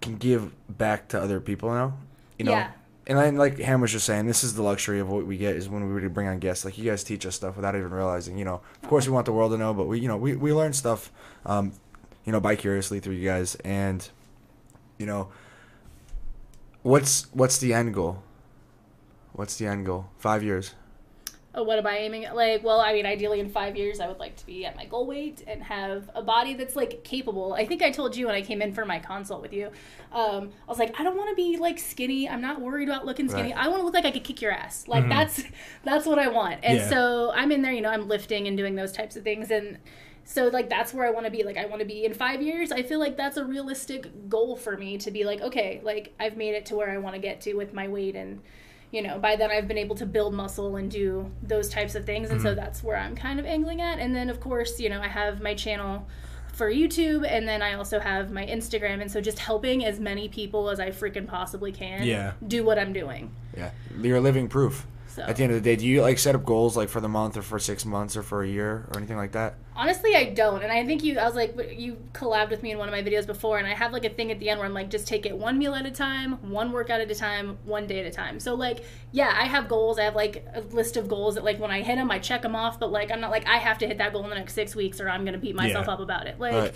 [0.00, 1.96] can give back to other people now
[2.38, 2.52] you know?
[2.52, 2.70] Yeah.
[3.06, 5.56] and then like Ham was just saying this is the luxury of what we get
[5.56, 6.64] is when we really bring on guests.
[6.64, 8.60] Like you guys teach us stuff without even realizing you know?
[8.82, 10.72] Of course we want the world to know but we you know we, we learn
[10.72, 11.10] stuff
[11.44, 11.72] um
[12.24, 13.54] you know by curiously through you guys.
[13.56, 14.08] And
[14.98, 15.28] you know
[16.82, 18.22] what's what's the end goal?
[19.32, 20.06] What's the end goal?
[20.18, 20.74] Five years
[21.58, 22.36] Oh, what am I aiming at?
[22.36, 24.84] Like, well, I mean, ideally in five years, I would like to be at my
[24.84, 27.54] goal weight and have a body that's like capable.
[27.54, 29.70] I think I told you when I came in for my consult with you,
[30.12, 32.28] um, I was like, I don't want to be like skinny.
[32.28, 33.54] I'm not worried about looking skinny.
[33.54, 33.64] Right.
[33.64, 34.86] I want to look like I could kick your ass.
[34.86, 35.42] Like that's
[35.82, 36.60] that's what I want.
[36.62, 36.88] And Yeah.
[36.90, 39.78] so I'm in there, you know, I'm lifting and doing those types of things, and
[40.24, 41.42] so like that's where I want to be.
[41.42, 42.70] Like I want to be in five years.
[42.70, 46.36] I feel like that's a realistic goal for me to be like, okay, like I've
[46.36, 48.40] made it to where I want to get to with my weight and
[48.90, 52.04] you know, by then I've been able to build muscle and do those types of
[52.06, 52.30] things.
[52.30, 52.60] And so mm-hmm.
[52.60, 53.98] that's where I'm kind of angling at.
[53.98, 56.06] And then, of course, you know, I have my channel
[56.52, 59.02] for YouTube and then I also have my Instagram.
[59.02, 62.32] And so just helping as many people as I freaking possibly can Yeah.
[62.46, 63.30] do what I'm doing.
[63.56, 63.70] yeah
[64.02, 66.44] you're living proof So at the end of the day do you like set up
[66.44, 69.16] goals like for the month or for six months or for a year or anything
[69.16, 70.62] like that honestly, I don't.
[70.62, 73.02] And I think you, I was like, you collabed with me in one of my
[73.02, 73.58] videos before.
[73.58, 75.36] And I have like a thing at the end where I'm like, just take it
[75.36, 78.40] one meal at a time, one workout at a time, one day at a time.
[78.40, 79.98] So, like, yeah, I have goals.
[79.98, 82.42] I have like a list of goals that, like, when I hit them, I check
[82.42, 82.80] them off.
[82.80, 84.74] But, like, I'm not like, I have to hit that goal in the next six
[84.74, 85.92] weeks or I'm going to beat myself Yeah.
[85.92, 86.40] up about it.
[86.40, 86.74] Like, Right.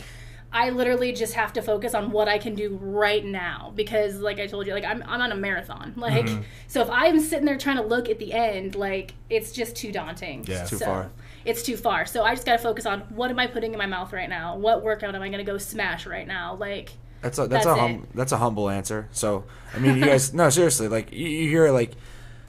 [0.52, 4.40] I literally just have to focus on what I can do right now because, like
[4.40, 5.94] I told you, like I'm, I'm on a marathon.
[5.96, 6.28] Like,
[6.66, 9.92] so if I'm sitting there trying to look at the end, like it's just too
[9.92, 10.44] daunting.
[10.46, 10.62] Yeah.
[10.62, 11.10] It's too So, far.
[11.44, 12.04] It's too far.
[12.04, 14.28] So I just got to focus on what am I putting in my mouth right
[14.28, 14.56] now?
[14.56, 16.56] What workout am I going to go smash right now?
[16.56, 16.90] Like,
[17.22, 19.08] That's a that's, That's a hum, that's a humble answer.
[19.12, 21.92] So I mean, you guys, no, seriously, like you, you hear like,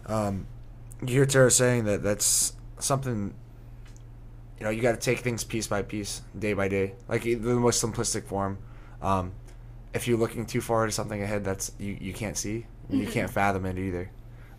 [0.07, 0.47] um,
[1.01, 3.33] you hear Tara saying that that's something.
[4.61, 7.35] You know, you got to take things piece by piece, day by day, like the
[7.37, 8.59] most simplistic form.
[9.01, 9.31] Um,
[9.91, 13.27] if you're looking too far to something ahead, that's you, you can't see, you can't
[13.31, 14.11] fathom it either.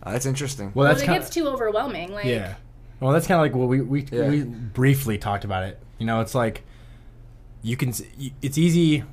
[0.03, 0.73] Uh, that's interesting.
[0.75, 2.11] Well, well, that's it kind gets too overwhelming.
[2.11, 2.55] Like, yeah.
[2.99, 4.27] Well, that's kind of like what we we, Yeah.
[4.29, 5.79] we briefly talked about it.
[5.99, 6.63] You know, it's like
[7.61, 7.87] you can.
[7.89, 9.05] s- y- It's easy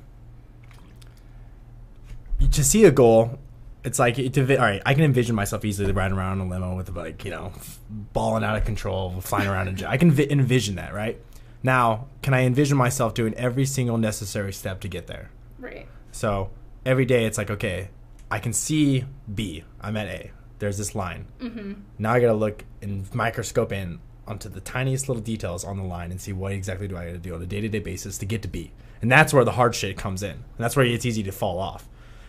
[2.51, 3.39] to see a goal.
[3.83, 4.81] It's like it, all right.
[4.85, 7.51] I can envision myself easily riding around in a limo with like you know,
[7.89, 9.67] balling out of control, flying around.
[9.67, 9.89] In, jet.
[9.89, 11.19] I can vi- envision that, right?
[11.63, 15.29] Now, can I envision myself doing every single necessary step to get there?
[15.59, 15.87] right.
[16.11, 16.49] So
[16.85, 17.89] every day it's like, okay,
[18.29, 19.63] I can see B.
[19.79, 20.31] I'm at A.
[20.59, 21.27] There's this line.
[21.39, 21.73] Mm-hmm.
[21.99, 26.11] Now I gotta look and microscope in onto the tiniest little details on the line
[26.11, 28.17] and see what exactly do I got to do on a day to day basis
[28.19, 28.71] to get to B.
[29.01, 30.31] And that's where the hard shit comes in.
[30.31, 31.87] And that's where it's easy to fall off.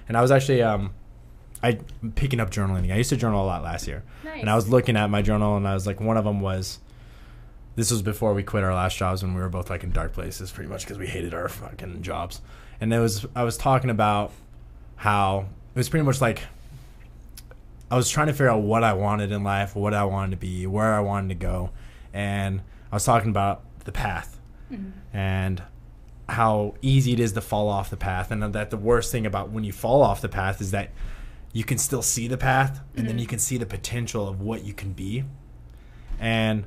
[0.08, 0.94] And I was actually um,
[1.62, 1.78] I
[2.14, 2.92] picking up journaling.
[2.92, 4.40] I used to journal a lot last year, Nice.
[4.40, 6.78] and I was looking at my journal, and I was like, one of them was.
[7.74, 10.12] This was before we quit our last jobs when we were both like in dark
[10.12, 12.42] places, pretty much because we hated our fucking jobs.
[12.80, 14.30] And it was I was talking about
[14.96, 16.42] how it was pretty much like
[17.90, 20.36] I was trying to figure out what I wanted in life, what I wanted to
[20.38, 21.70] be, where I wanted to go,
[22.12, 24.38] and I was talking about the path
[24.70, 24.90] mm-hmm.
[25.16, 25.62] and
[26.28, 29.50] how easy it is to fall off the path, and that the worst thing about
[29.50, 30.90] when you fall off the path is that
[31.52, 34.64] you can still see the path, and then you can see the potential of what
[34.64, 35.24] you can be,
[36.18, 36.64] and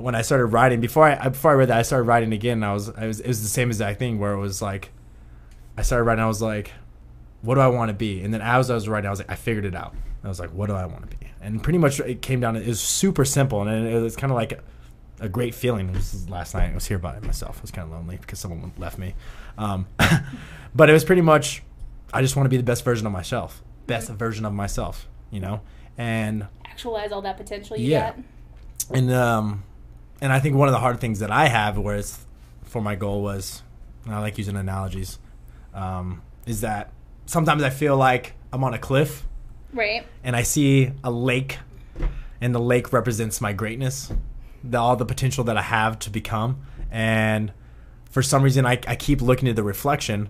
[0.00, 2.58] when I started writing before I before I read that I started writing again.
[2.58, 4.90] And I was I was it was the same exact thing where it was like
[5.76, 6.24] I started writing.
[6.24, 6.72] I was like,
[7.42, 8.22] what do I want to be?
[8.22, 9.94] And then as I was writing, I was like, I figured it out.
[10.22, 11.28] I was like, what do I want to be?
[11.40, 12.56] And pretty much it came down.
[12.56, 14.60] It was super simple, and it was kind of like a,
[15.20, 15.88] a great feeling.
[15.88, 16.70] It was last night.
[16.70, 17.58] I was here by myself.
[17.58, 19.14] I was kind of lonely because someone left me.
[19.56, 19.86] Um,
[20.74, 21.62] but it was pretty much,
[22.12, 25.08] I just want to be the best version of myself, best version of myself.
[25.30, 25.60] You know,
[25.96, 28.12] and Actualize all that potential you Yeah.
[28.12, 28.18] got.
[28.96, 29.62] and um,
[30.20, 32.26] and I think one of the hard things that I have, where it's
[32.64, 33.62] for my goal was,
[34.04, 35.18] and I like using analogies,
[35.74, 36.90] um, is that
[37.26, 39.24] sometimes I feel like I'm on a cliff
[39.72, 40.04] Right.
[40.24, 41.58] and I see a lake,
[42.40, 44.12] and the lake represents my greatness,
[44.64, 47.52] the, all the potential that I have to become, and
[48.10, 50.28] for some reason I, I keep looking at the reflection,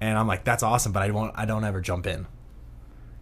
[0.00, 2.26] and I'm like, that's awesome, but I won't, I don't ever jump in,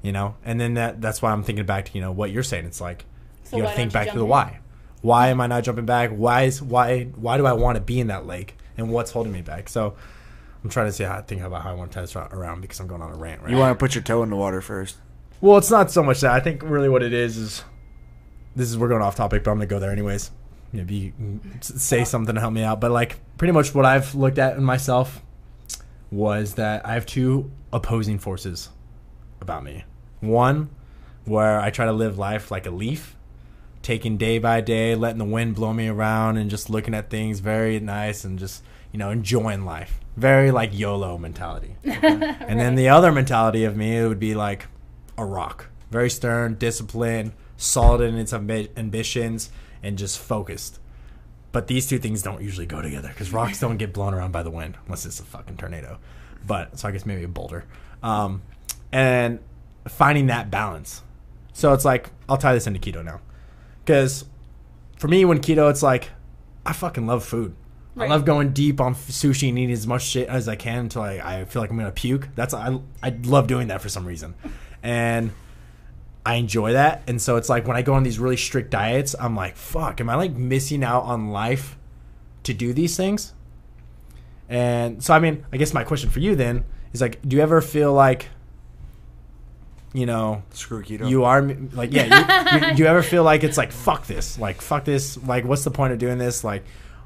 [0.02, 2.42] you know, and then that that's why I'm thinking back to you know what you're
[2.42, 2.64] saying.
[2.66, 3.04] It's like
[3.44, 4.28] So you why gotta think back to the in?
[4.28, 4.58] why.
[5.02, 6.10] Why am I not jumping back?
[6.10, 9.32] Why is why why do I want to be in that lake, and what's holding
[9.32, 9.68] me back?
[9.68, 9.94] So.
[10.62, 12.80] I'm trying to see how I think about how I want to test around because
[12.80, 14.62] I'm going on a rant right You want to put your toe in the water
[14.62, 14.96] first.
[15.42, 16.30] well, it's not so much that.
[16.30, 17.62] I think really what it is is
[18.56, 20.30] this is we're going off topic, but I'm gonna go there anyways.
[20.72, 22.80] Maybe you can s- say something to help me out.
[22.80, 25.20] But like pretty much what I've looked at in myself
[26.14, 28.70] was that I have two opposing forces
[29.40, 29.84] about me.
[30.20, 30.70] One,
[31.24, 33.16] where I try to live life like a leaf,
[33.82, 37.40] taking day by day, letting the wind blow me around, and just looking at things
[37.40, 40.00] very nice and just you know enjoying life.
[40.16, 41.76] Very like YOLO mentality.
[41.84, 44.66] And then the other mentality of me it would be like
[45.18, 49.50] a rock, very stern, disciplined, solid in its ambi- ambitions,
[49.82, 50.78] and just focused.
[51.54, 54.42] But these two things don't usually go together because rocks don't get blown around by
[54.42, 56.00] the wind unless it's a fucking tornado.
[56.44, 57.64] But so I guess maybe a boulder.
[58.02, 58.42] Um,
[58.90, 59.38] and
[59.86, 61.02] finding that balance.
[61.52, 63.20] So it's like I'll tie this into keto now,
[63.84, 64.24] because
[64.98, 66.10] for me when keto it's like
[66.66, 67.54] I fucking love food.
[67.96, 71.02] I love going deep on sushi and eating as much shit as I can until
[71.02, 72.30] I, I feel like I'm gonna puke.
[72.34, 74.34] That's I I love doing that for some reason,
[74.82, 75.30] and
[76.26, 77.02] I enjoy that.
[77.06, 80.00] And so it's like when I go on these really strict diets, I'm like, fuck,
[80.00, 81.76] am I like missing out on life
[82.44, 83.34] to do these things?
[84.48, 87.42] And so I mean, I guess my question for you then is like, do you
[87.42, 88.28] ever feel like,
[89.92, 91.08] you know, Screw keto.
[91.08, 94.36] you are like yeah you, you, do you ever feel like it's like fuck this
[94.38, 96.64] like fuck this like what's the point of doing this like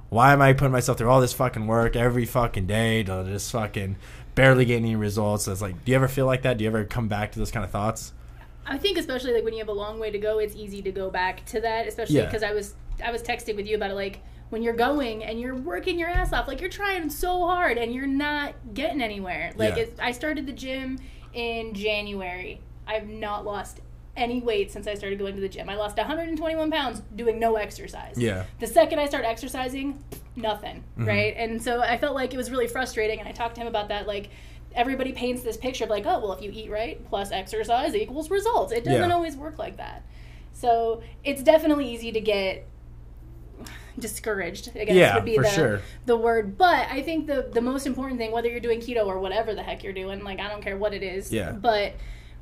[0.09, 3.53] why am i putting myself through all this fucking work every fucking day to just
[3.53, 3.97] fucking
[4.35, 6.83] barely get any results it's like do you ever feel like that do you ever
[6.83, 8.15] come back to those kind of thoughts
[8.69, 10.93] I think especially like when you have a long way to go, it's easy to
[10.93, 11.87] go back to that.
[11.87, 12.27] Especially Yeah.
[12.27, 15.41] because I was I was texting with you about it, like when you're going and
[15.41, 19.53] you're working your ass off, like you're trying so hard and you're not getting anywhere.
[19.57, 19.83] Like Yeah.
[19.83, 20.99] it, I started the gym
[21.33, 22.61] in January.
[22.87, 23.81] I've not lost
[24.17, 25.69] any weight since I started going to the gym.
[25.69, 28.15] I lost 121 pounds doing no exercise.
[28.17, 28.45] Yeah.
[28.59, 30.03] The second I start exercising,
[30.35, 31.07] nothing, mm-hmm.
[31.07, 31.35] right?
[31.37, 33.21] And so I felt like it was really frustrating.
[33.21, 34.07] And I talked to him about that.
[34.09, 34.31] Like,
[34.79, 38.31] everybody paints this picture of like, oh, well, if you eat right plus exercise equals
[38.31, 38.73] results.
[38.73, 39.14] It doesn't Yeah.
[39.14, 40.03] always work like that.
[40.53, 42.64] So it's definitely easy to get
[43.99, 44.71] discouraged.
[44.77, 45.81] I guess Yeah, would be for the, sure.
[46.07, 46.57] the word.
[46.57, 49.62] But I think the the most important thing, whether you're doing keto or whatever the
[49.62, 51.33] heck you're doing, like I don't care what it is.
[51.33, 51.53] Yeah.
[51.53, 51.95] But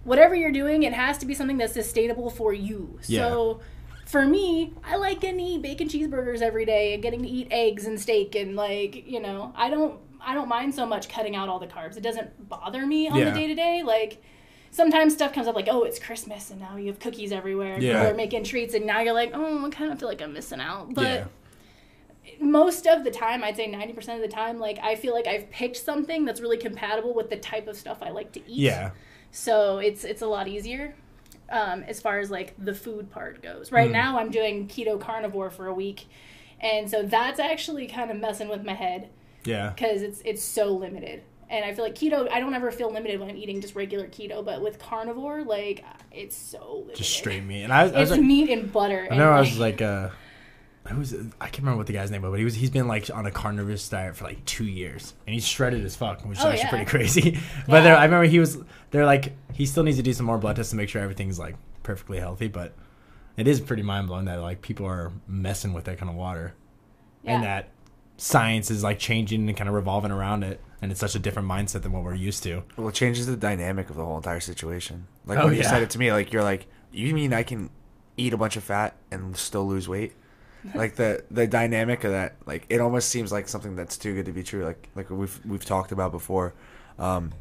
[0.04, 2.98] whatever you're doing, it has to be something that's sustainable for you.
[3.06, 3.28] Yeah.
[3.28, 3.60] So
[4.04, 7.48] for me, I like getting to eat bacon cheeseburgers every day and getting to eat
[7.50, 11.34] eggs and steak and like, you know, I don't I don't mind so much cutting
[11.36, 11.96] out all the carbs.
[11.96, 13.30] It doesn't bother me on Yeah.
[13.30, 13.82] the day to day.
[13.84, 14.22] Like
[14.70, 17.78] sometimes stuff comes up like, oh, it's Christmas and now you have cookies everywhere.
[17.80, 17.92] Yeah.
[17.94, 20.32] People are making treats and now you're like, oh, I kind of feel like I'm
[20.34, 20.92] missing out.
[20.94, 21.24] But yeah
[22.40, 25.48] most of the time, I'd say 90% of the time, like I feel like I've
[25.50, 28.56] picked something that's really compatible with the type of stuff I like to eat.
[28.58, 28.90] yeah
[29.30, 30.94] So it's it's a lot easier
[31.48, 33.70] um, as far as like the food part goes.
[33.70, 33.92] Right Mm.
[33.92, 36.06] now, I'm doing keto carnivore for a week,
[36.60, 39.08] and so that's actually kind of messing with my head
[39.46, 41.22] yeah because it's it's so limited.
[41.48, 44.08] And I feel like keto, I don't ever feel limited when I'm eating just regular
[44.08, 46.96] keto, but with carnivore, like it's so limited.
[46.96, 49.02] just straight meat and i, I was It's like, meat and butter.
[49.04, 50.08] I and, know I was like uh
[50.88, 53.10] who's I can't remember what the guy's name was, but he was he's been like
[53.14, 56.44] on a carnivorous diet for like two years, and he's shredded as fuck, which is
[56.44, 56.70] Oh, actually yeah.
[56.70, 57.38] pretty crazy.
[57.68, 57.94] but Yeah.
[57.96, 58.58] I remember he was
[58.90, 61.38] they're like he still needs to do some more blood tests to make sure everything's
[61.38, 61.54] like
[61.84, 62.74] perfectly healthy, but
[63.36, 66.54] it is pretty mind blowing that like people are messing with that kind of water,
[67.22, 67.34] Yeah.
[67.36, 67.68] and that
[68.16, 71.48] science is like changing and kind of revolving around it, and it's such a different
[71.48, 72.62] mindset than what we're used to.
[72.76, 75.06] Well, it changes the dynamic of the whole entire situation.
[75.24, 77.70] Like Oh, when you said it to me, like you're like, you mean I can
[78.16, 80.12] eat a bunch of fat and still lose weight?
[80.74, 84.26] like the the dynamic of that, like it almost seems like something that's too good
[84.26, 84.64] to be true.
[84.64, 86.54] Like like we've we've talked about before.
[86.98, 87.32] Um,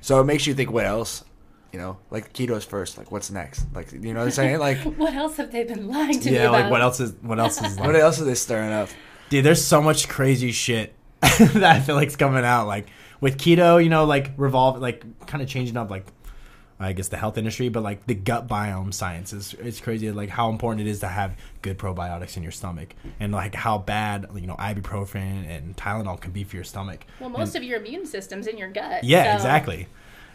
[0.00, 1.24] so it makes you think, what else?
[1.72, 2.96] You know, like keto's first.
[2.96, 3.66] Like what's next?
[3.74, 4.58] Like you know what I'm saying?
[4.58, 7.38] Like What else have they been lying to me Yeah, like what else is what
[7.38, 8.88] else is like, what else are they stirring up?
[9.28, 12.66] Dude, there's so much crazy shit that I feel like's coming out.
[12.66, 12.86] Like
[13.20, 16.06] with keto, you know, like revolve, like kind of changing up, like
[16.78, 20.10] I guess the health industry, but like the gut biome science is it's crazy.
[20.12, 23.78] Like how important it is to have good probiotics in your stomach, and like how
[23.78, 27.04] bad you know ibuprofen and Tylenol can be for your stomach.
[27.18, 29.04] Well, most of your immune system's in your gut.
[29.04, 29.88] Yeah, so exactly.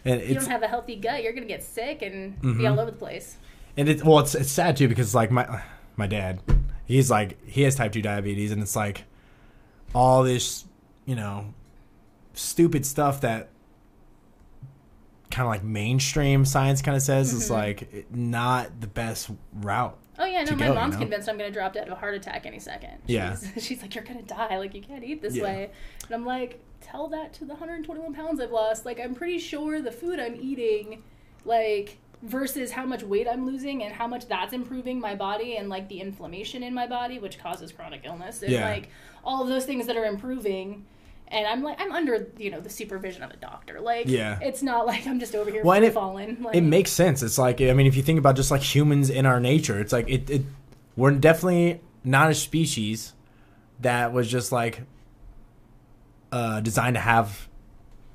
[0.04, 2.58] And If you don't have a healthy gut, you're gonna get sick and Mm-hmm.
[2.58, 3.38] be all over the place.
[3.77, 5.62] and it's well, it's it's sad too because like my
[5.95, 6.39] my dad,
[6.91, 9.04] he's like he has type two diabetes, and it's like
[9.95, 10.65] all this,
[11.06, 11.54] you know,
[12.34, 13.49] stupid stuff that
[15.30, 17.54] kind of like mainstream science kind of says is Mm-hmm.
[17.54, 19.97] like not the best route.
[20.19, 20.99] Oh yeah, no, my go, you mom's know?
[21.01, 22.99] convinced I'm gonna drop dead of a heart attack any second.
[23.08, 23.36] Yeah.
[23.56, 24.58] she's, she's like, you're gonna die.
[24.58, 25.43] Like you can't eat this Yeah.
[25.43, 25.71] way.
[26.06, 28.86] And I'm like, tell that to the 121 pounds I've lost.
[28.86, 31.01] Like I'm pretty sure the food I'm eating,
[31.45, 35.69] like versus how much weight I'm losing and how much that's improving my body and
[35.69, 38.69] like the inflammation in my body, which causes chronic illness, and Yeah.
[38.69, 38.89] like
[39.23, 40.86] all of those things that are improving.
[41.29, 43.79] And I'm like, I'm under you know the supervision of a doctor.
[43.79, 44.38] Like, Yeah.
[44.41, 46.41] it's not like I'm just over here Well, it- falling.
[46.43, 47.23] Like, It makes sense.
[47.23, 49.93] It's like I mean, if you think about just like humans in our nature, it's
[49.93, 50.41] like it, it
[50.95, 53.13] we're definitely not a species
[53.79, 54.84] that was just like
[56.31, 57.47] uh, designed to have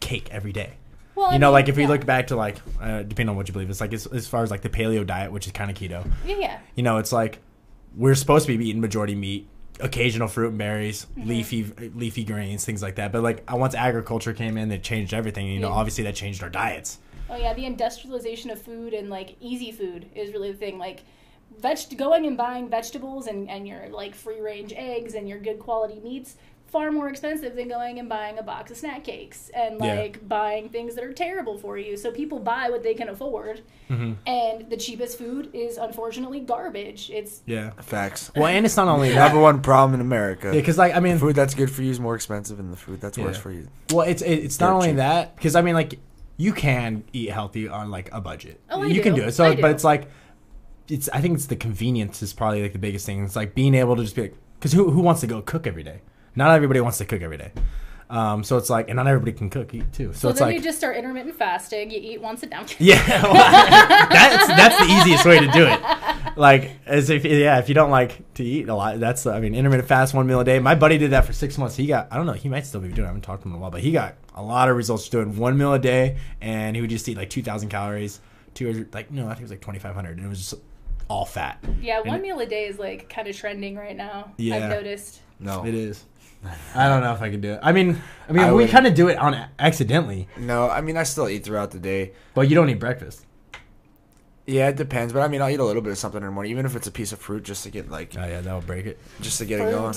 [0.00, 0.74] cake every day.
[1.16, 3.36] Well, I you know, mean, like if we look back to like, uh, depending on
[3.36, 5.52] what you believe, it's like as, as far as like the paleo diet, which is
[5.52, 6.06] kind of keto.
[6.24, 6.58] yeah, yeah.
[6.76, 7.38] You know, it's like
[7.96, 9.48] we're supposed to be eating majority meat,
[9.80, 11.28] occasional fruit and berries, Mm-hmm.
[11.28, 11.62] leafy
[11.94, 13.10] leafy grains, things like that.
[13.12, 15.46] But like once agriculture came in, it changed everything.
[15.46, 15.74] You know, Yeah.
[15.74, 16.98] obviously that changed our diets.
[17.28, 20.78] Oh yeah, the industrialization of food and like easy food is really the thing.
[20.78, 21.02] Like
[21.58, 25.58] veg- going and buying vegetables and, and your like free range eggs and your good
[25.58, 26.36] quality meats
[26.68, 29.94] far more expensive than going and buying a box of snack cakes and Yeah.
[29.94, 31.96] like buying things that are terrible for you.
[31.96, 33.62] So people buy what they can afford.
[33.88, 34.12] Mm-hmm.
[34.26, 37.08] And the cheapest food is unfortunately garbage.
[37.10, 37.70] It's Yeah.
[37.80, 38.32] Facts.
[38.34, 39.28] Well, and it's not only that.
[39.28, 40.48] Number one problem in America.
[40.48, 42.76] Yeah, because like I mean, food that's good for you is more expensive, than the
[42.76, 43.68] food that's worse for you.
[43.92, 44.96] well, it's it, it's not only cheap.
[44.96, 45.98] that because I mean like
[46.36, 48.60] you can eat healthy on like a budget.
[48.70, 49.22] Oh, I you can do.
[49.22, 49.32] do it.
[49.32, 49.62] So, I do.
[49.62, 50.10] but it's like
[50.88, 53.24] it's I think it's the convenience is probably like the biggest thing.
[53.24, 55.66] It's like being able to just be like because who who wants to go cook
[55.66, 56.00] every day?
[56.36, 57.50] Not everybody wants to cook every day.
[58.08, 60.12] Um, so it's like, and not everybody can cook eat too.
[60.12, 61.90] So so it's then like, you just start intermittent fasting.
[61.90, 62.56] You eat once a day.
[62.78, 63.32] Yeah, well,
[64.08, 65.80] that's that's the easiest way to do it.
[66.36, 69.56] Like as if yeah, if you don't like to eat a lot, that's I mean
[69.56, 70.60] intermittent fast one meal a day.
[70.60, 71.74] My buddy did that for six months.
[71.74, 73.00] He got I don't know he might still be doing.
[73.00, 73.04] it.
[73.04, 75.08] I haven't talked to him in a while, but he got a lot of results
[75.08, 78.20] doing one meal a day, and he would just eat like two thousand calories,
[78.54, 80.38] two hundred like no I think it was like twenty five hundred, and it was
[80.38, 80.62] just
[81.08, 81.58] all fat.
[81.80, 84.32] Yeah, one it- meal a day is like kind of trending right now.
[84.36, 84.56] Yeah.
[84.56, 85.22] I've noticed.
[85.38, 86.02] No, It is.
[86.74, 87.60] I don't know if I could do it.
[87.62, 90.68] I mean, I mean I we kind of do it on accidentally, no.
[90.68, 92.12] I mean, I still eat throughout the day.
[92.34, 93.24] but you don't eat breakfast.
[94.46, 95.12] Yeah, it depends.
[95.12, 96.76] But I mean, I'll eat a little bit of something in the morning, even if
[96.76, 98.98] it's a piece of fruit, just to get like, Oh yeah, that would break it.
[99.20, 99.94] just to get it going.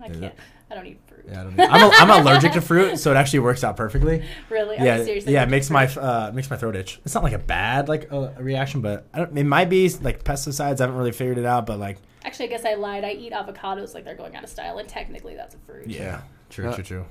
[0.00, 0.34] I can't.
[0.72, 1.24] I don't eat fruit.
[1.28, 3.76] Yeah, I don't eat- I'm, a, I'm allergic to fruit, so it actually works out
[3.76, 4.24] perfectly.
[4.50, 4.76] Really?
[4.76, 6.02] Yeah, you seriously yeah, it makes my fruit?
[6.02, 6.98] uh, makes my throat itch.
[7.04, 9.88] It's not like a bad like uh, a reaction, but I don't, it might be
[10.00, 10.80] like pesticides.
[10.80, 13.04] I haven't really figured it out, but like Actually, I guess I lied.
[13.04, 15.86] I eat avocados like they're going out of style, and technically that's a fruit.
[15.88, 16.22] Yeah.
[16.50, 17.04] true, Uh, true, true.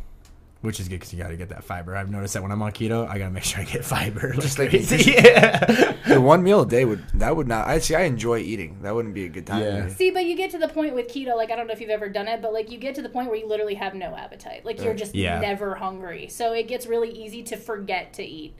[0.61, 1.95] Which is good because you got to get that fiber.
[1.95, 4.31] I've noticed that when I'm on keto, I got to make sure I get fiber.
[4.33, 5.11] Just like like- crazy.
[5.17, 5.95] yeah.
[6.07, 7.67] The one meal a day would that would not.
[7.67, 7.95] I see.
[7.95, 8.77] I enjoy eating.
[8.83, 9.61] That wouldn't be a good time.
[9.61, 9.87] Yeah.
[9.89, 11.89] See, but you get to the point with keto, like I don't know if you've
[11.89, 14.15] ever done it, but like you get to the point where you literally have no
[14.15, 14.63] appetite.
[14.63, 15.39] Like you're just Yeah.
[15.39, 16.27] never hungry.
[16.27, 18.53] So it gets really easy to forget to eat.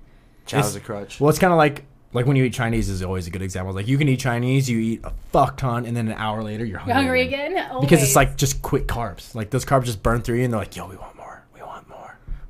[0.48, 1.20] Chow's a crutch.
[1.20, 3.74] Well, it's kind of like like when you eat Chinese is always a good example.
[3.76, 6.66] Like you can eat Chinese, you eat a fuck ton, and then an hour later
[6.66, 6.94] you're hungry.
[6.96, 7.80] You're hungry again?
[7.80, 9.36] because it's like just quick carbs.
[9.36, 11.21] Like those carbs just burn through you, and they're like, "Yo, we want more.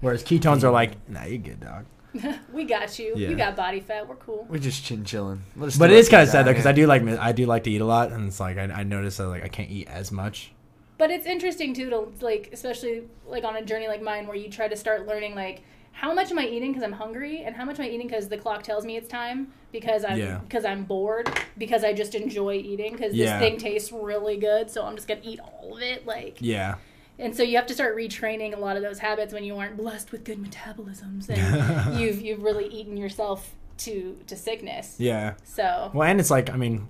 [0.01, 1.85] We want more." Whereas ketones are like, "Nah, you good, dog."
[2.53, 3.13] we got you.
[3.15, 3.29] Yeah.
[3.29, 4.07] You got body fat.
[4.07, 4.45] We're cool.
[4.49, 5.43] We're just chin chilling.
[5.55, 6.65] But do it our is kind of sad though because.
[6.65, 8.83] I do like I do like to eat a lot, and it's like I, I
[8.83, 10.51] notice that like I can't eat as much.
[10.97, 14.49] But it's interesting too to like, especially like on a journey like mine where you
[14.49, 17.65] try to start learning like how much am I eating because I'm hungry, and how
[17.65, 20.37] much am I eating because the clock tells me it's time because I'm Yeah.
[20.39, 23.39] because I'm bored because I just enjoy eating because Yeah.
[23.39, 26.05] this thing tastes really good, so I'm just gonna eat all of it.
[26.05, 26.75] Like, Yeah.
[27.21, 29.77] And so you have to start retraining a lot of those habits when you aren't
[29.77, 34.95] blessed with good metabolisms and you've you've really eaten yourself to to sickness.
[34.99, 35.35] Yeah.
[35.43, 36.89] So Well, and it's like I mean,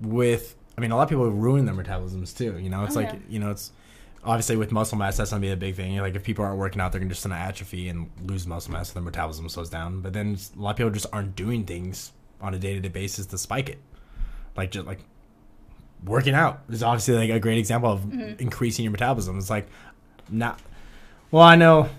[0.00, 2.58] with I mean, a lot of people ruin their metabolisms too.
[2.58, 3.18] You know, it's Oh, like yeah.
[3.28, 3.70] you know, it's
[4.24, 5.96] obviously with muscle mass that's gonna be a big thing.
[5.98, 8.88] Like if people aren't working out, they're gonna just gonna atrophy and lose muscle mass,
[8.88, 10.00] so their metabolism slows down.
[10.00, 12.88] But then a lot of people just aren't doing things on a day to day
[12.88, 13.78] basis to spike it.
[14.56, 15.00] Like just like
[16.04, 18.40] working out is obviously like a great example of Mm-hmm.
[18.42, 19.38] increasing your metabolism.
[19.38, 19.66] It's like
[20.30, 20.60] not.
[21.30, 21.90] Well, I know, at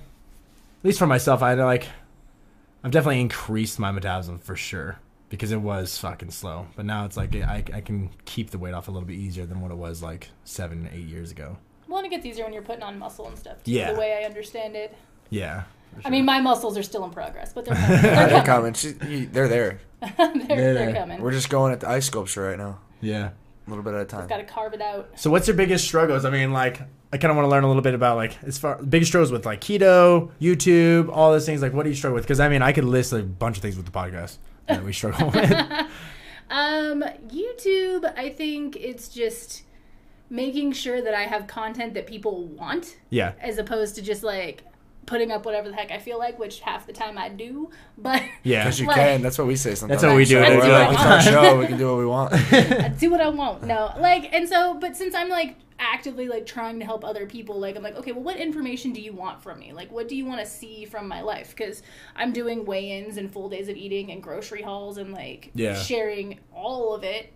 [0.83, 1.87] least for myself, I know like
[2.83, 6.67] I've definitely increased my metabolism for sure because it was fucking slow.
[6.75, 9.45] But now it's like I, I can keep the weight off a little bit easier
[9.45, 11.57] than what it was like seven, eight years ago.
[11.87, 13.63] well, and it gets easier when you're putting on muscle and stuff.
[13.63, 13.91] Too, Yeah.
[13.93, 14.95] The way I understand it.
[15.29, 15.63] Yeah.
[16.03, 18.01] I mean, my muscles are still in progress, but they're coming.
[18.01, 18.73] They're they're coming.
[18.73, 18.73] coming.
[18.73, 19.79] She, they're there.
[20.17, 21.21] they're, they're They're- coming.
[21.21, 23.29] We're just going at the ice sculpture right now, yeah.
[23.65, 24.27] A little bit at a time.
[24.27, 25.09] Got to carve it out.
[25.19, 26.25] So what's your biggest struggles?
[26.25, 26.81] I mean, like
[27.13, 29.31] I kind of want to learn a little bit about like as far biggest struggles
[29.31, 31.61] with like keto, YouTube, all those things.
[31.61, 32.23] Like, what do you struggle with?
[32.25, 34.93] Because I mean, I could list a bunch of things with the podcast that we
[34.93, 35.51] struggle with.
[36.47, 39.63] Um, YouTube, I think it's just
[40.29, 43.33] making sure that I have content that people want Yeah.
[43.41, 44.63] as opposed to just like
[45.05, 47.69] putting up whatever the heck I feel like, which half the time I do.
[47.97, 48.63] But Yeah.
[48.63, 49.21] Because you Like- can.
[49.21, 50.01] That's what we say sometimes.
[50.01, 50.39] That's what we do.
[50.39, 51.59] I We're do like, it's our show.
[51.59, 52.33] We can do what we want.
[52.33, 53.63] I do what I want.
[53.63, 57.59] No, like, and so, but since I'm like actively like trying to help other people,
[57.59, 59.73] like, I'm like, okay, well, what information do you want from me?
[59.73, 61.49] Like, what do you want to see from my life?
[61.55, 61.83] Because
[62.15, 65.75] I'm doing weigh ins and full days of eating and grocery hauls and like Yeah.
[65.75, 67.31] sharing all of it.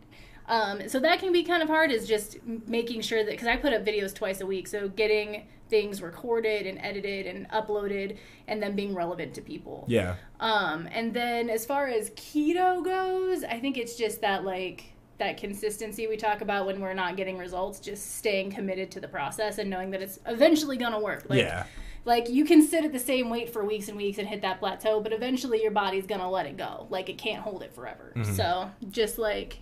[0.48, 3.56] Um, so that can be kind of hard is just making sure that because I
[3.58, 8.62] put up videos twice a week, so getting things recorded and edited and uploaded and
[8.62, 9.86] then being relevant to people.
[9.88, 10.16] Yeah.
[10.40, 14.86] Um, and then as far as keto goes, I think it's just that like
[15.20, 19.08] that consistency we talk about when we're not getting results, just staying committed to the
[19.08, 21.26] process and knowing that it's eventually gonna work.
[21.30, 21.66] Like, yeah.
[22.06, 24.60] Like you can sit at the same weight for weeks and weeks and hit that
[24.60, 26.88] plateau, but eventually your body's gonna let it go.
[26.90, 28.14] Like it can't hold it forever.
[28.16, 28.34] Mm-hmm.
[28.34, 29.60] So just like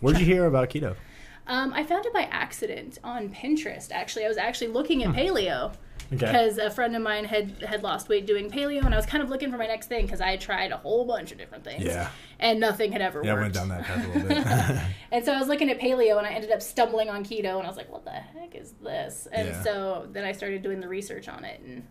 [0.00, 0.96] Where'd you hear about keto?
[1.46, 3.90] Um, I found it by accident on Pinterest.
[3.92, 5.72] Actually, I was actually looking at paleo
[6.12, 6.26] Okay.
[6.26, 9.22] because a friend of mine had had lost weight doing paleo, and I was kind
[9.22, 11.64] of looking for my next thing because I had tried a whole bunch of different
[11.64, 11.84] things.
[11.84, 12.08] Yeah.
[12.38, 13.26] and nothing had ever worked.
[13.26, 14.78] Yeah, I went down that path a little bit.
[15.12, 17.64] And so I was looking at paleo, and I ended up stumbling on keto, and
[17.64, 19.62] I was like, "What the heck is this?" And Yeah.
[19.62, 21.86] so then I started doing the research on it, and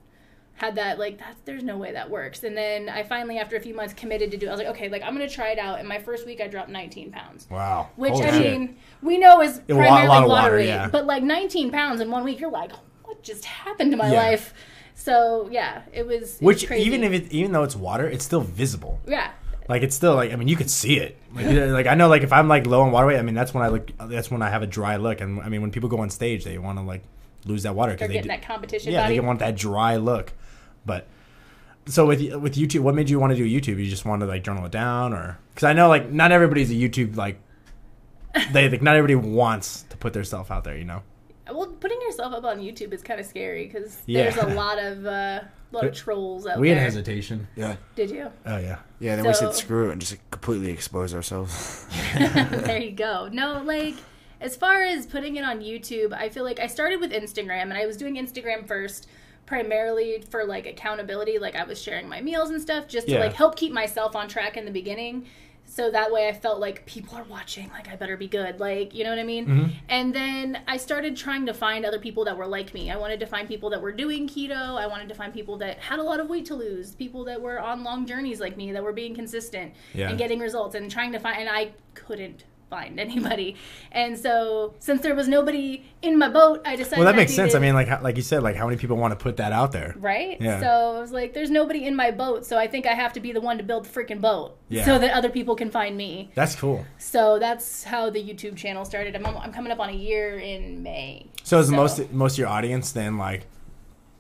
[0.55, 1.35] had that like that.
[1.45, 2.43] There's no way that works.
[2.43, 4.45] And then I finally, after a few months, committed to do.
[4.45, 6.39] it I was like, "Okay, like I'm gonna try it out." And my first week,
[6.41, 7.47] I dropped 19 pounds.
[7.49, 7.89] wow.
[7.95, 8.59] Which Holy I shit.
[8.59, 10.87] mean, we know is lot- primarily lot water, weight, yeah.
[10.87, 12.71] but like 19 pounds in one week, you're like,
[13.03, 14.17] what just happened to my Yeah.
[14.29, 14.53] life?
[14.93, 16.15] So yeah, it was.
[16.15, 16.85] It was Which crazy.
[16.85, 18.99] even if it even though it's water, it's still visible.
[19.07, 19.31] yeah,
[19.67, 21.17] Like it's still like I mean you could see it.
[21.33, 23.53] Like, like I know like if I'm like low on water weight, I mean that's
[23.53, 23.89] when I look.
[23.97, 25.21] That's when I have a dry look.
[25.21, 27.03] And I mean when people go on stage, they want to like
[27.45, 29.15] lose that water because they getting do, that competition yeah body.
[29.15, 30.33] they want that dry look.
[30.85, 31.07] But
[31.87, 33.77] so with with YouTube, what made you want to do YouTube?
[33.83, 36.69] You just want to like journal it down, or because I know like not everybody's
[36.71, 37.39] a YouTube like
[38.51, 40.77] they like not everybody wants to put their self out there.
[40.77, 41.01] You know.
[41.51, 44.29] well, putting yourself up on YouTube is kind of scary because Yeah.
[44.29, 46.59] there's a lot of uh, a lot of trolls out there.
[46.61, 46.85] We had there.
[46.85, 47.47] hesitation.
[47.55, 47.75] Yeah.
[47.95, 48.31] Did you?
[48.45, 48.77] Oh yeah.
[48.99, 51.85] Yeah, then we said screw it and just completely expose ourselves.
[52.13, 53.29] there you go.
[53.31, 53.95] No, like
[54.41, 57.73] as far as putting it on YouTube, I feel like I started with Instagram and
[57.73, 59.07] I was doing Instagram first
[59.45, 63.19] primarily for like accountability, like I was sharing my meals and stuff just to Yeah.
[63.19, 65.25] like help keep myself on track in the beginning.
[65.65, 68.93] So that way I felt like people are watching, like I better be good, like,
[68.93, 69.45] you know what I mean?
[69.45, 69.69] Mm-hmm.
[69.87, 72.91] And then I started trying to find other people that were like me.
[72.91, 74.77] I wanted to find people that were doing keto.
[74.77, 77.41] I wanted to find people that had a lot of weight to lose, people that
[77.41, 80.09] were on long journeys like me, that were being consistent Yeah.
[80.09, 83.55] and getting results and trying to find and I couldn't find anybody.
[83.91, 87.35] And so since there was nobody in my boat, I decided Well, that I makes
[87.35, 87.53] sense.
[87.53, 89.71] I mean, like like you said, like how many people want to put that out
[89.71, 89.93] there?
[89.99, 90.41] Right?
[90.41, 90.59] Yeah.
[90.59, 93.19] So I was like, there's nobody in my boat, so I think I have to
[93.19, 94.85] be the one to build the freaking boat Yeah.
[94.85, 96.31] so that other people can find me.
[96.33, 96.85] That's cool.
[96.97, 99.15] So that's how the YouTube channel started.
[99.15, 101.27] I'm, I'm coming up on a year in May.
[101.43, 103.45] So is most most of your audience then like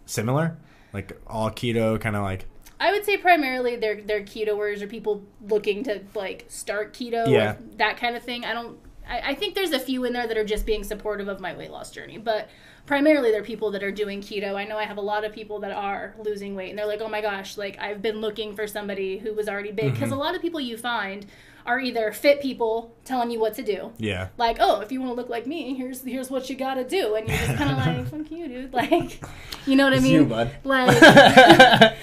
[0.05, 0.57] similar,
[0.93, 2.45] like all keto, kind of like
[2.81, 7.53] I would say primarily they're they're ketoers or people looking to like start keto Yeah.
[7.53, 8.43] or that kind of thing.
[8.43, 8.77] I don't.
[9.07, 11.55] I, I think there's a few in there that are just being supportive of my
[11.55, 12.49] weight loss journey, but
[12.87, 14.55] primarily they're people that are doing keto.
[14.55, 17.01] I know I have a lot of people that are losing weight, and they're like,
[17.01, 20.19] "Oh my gosh, like I've been looking for somebody who was already big," because mm-hmm.
[20.19, 21.27] a lot of people you find
[21.65, 23.91] are either fit people telling you what to do.
[23.97, 24.29] Yeah.
[24.37, 27.15] Like, oh, if you want to look like me, here's here's what you gotta do,
[27.15, 28.73] and you're just kind of like, fuck you, dude.
[28.73, 29.21] Like,
[29.65, 30.11] you know what I mean?
[30.13, 30.51] you, bud.
[30.63, 30.91] Like,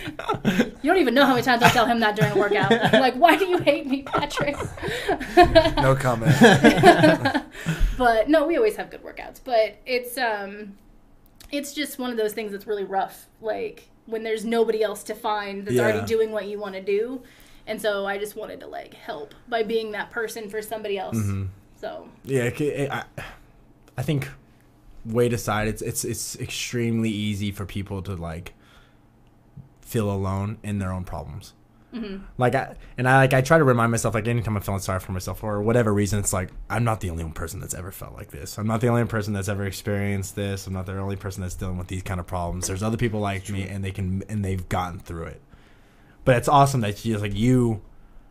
[0.83, 2.71] you don't even know how many times I tell him that during a workout.
[2.93, 4.57] like, why do you hate me, Patrick?
[5.79, 6.35] No comment.
[7.97, 9.41] but no, we always have good workouts.
[9.43, 10.77] But it's um,
[11.51, 13.27] it's just one of those things that's really rough.
[13.41, 15.83] Like when there's nobody else to find that's Yeah.
[15.83, 17.23] already doing what you want to do,
[17.69, 21.17] and so I just wanted to like help by being that person for somebody else.
[21.17, 21.45] Mm-hmm.
[21.81, 22.51] So Yeah,
[22.91, 23.05] I,
[23.97, 24.29] I think
[25.05, 28.55] weight aside, it's it's it's extremely easy for people to like
[29.83, 31.53] feel alone in their own problems.
[31.93, 32.25] Mm-hmm.
[32.37, 35.01] Like I and I like I try to remind myself like anytime I'm feeling sorry
[35.01, 37.93] for myself or whatever reason, it's like I'm not the only one person that's ever
[37.93, 38.59] felt like this.
[38.59, 40.67] I'm not the only person that's ever experienced this.
[40.67, 42.67] I'm not the only person that's dealing with these kind of problems.
[42.67, 45.43] There's other people like me, and they can and they've gotten through it.
[46.29, 47.81] But it's awesome that she's like you,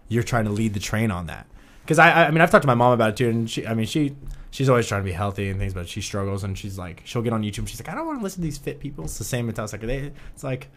[0.08, 1.48] you're trying to lead the train on that.
[1.82, 3.74] Because I, I mean, I've talked to my mom about it too, and she, I
[3.74, 4.16] mean, she,
[4.52, 7.24] she's always trying to be healthy and things, but she struggles, and she's like, she'll
[7.24, 9.06] get on YouTube, and she's like, I don't want to listen to these fit people.
[9.06, 9.78] It's the same mentality.
[9.78, 10.68] It's like, they, it's like,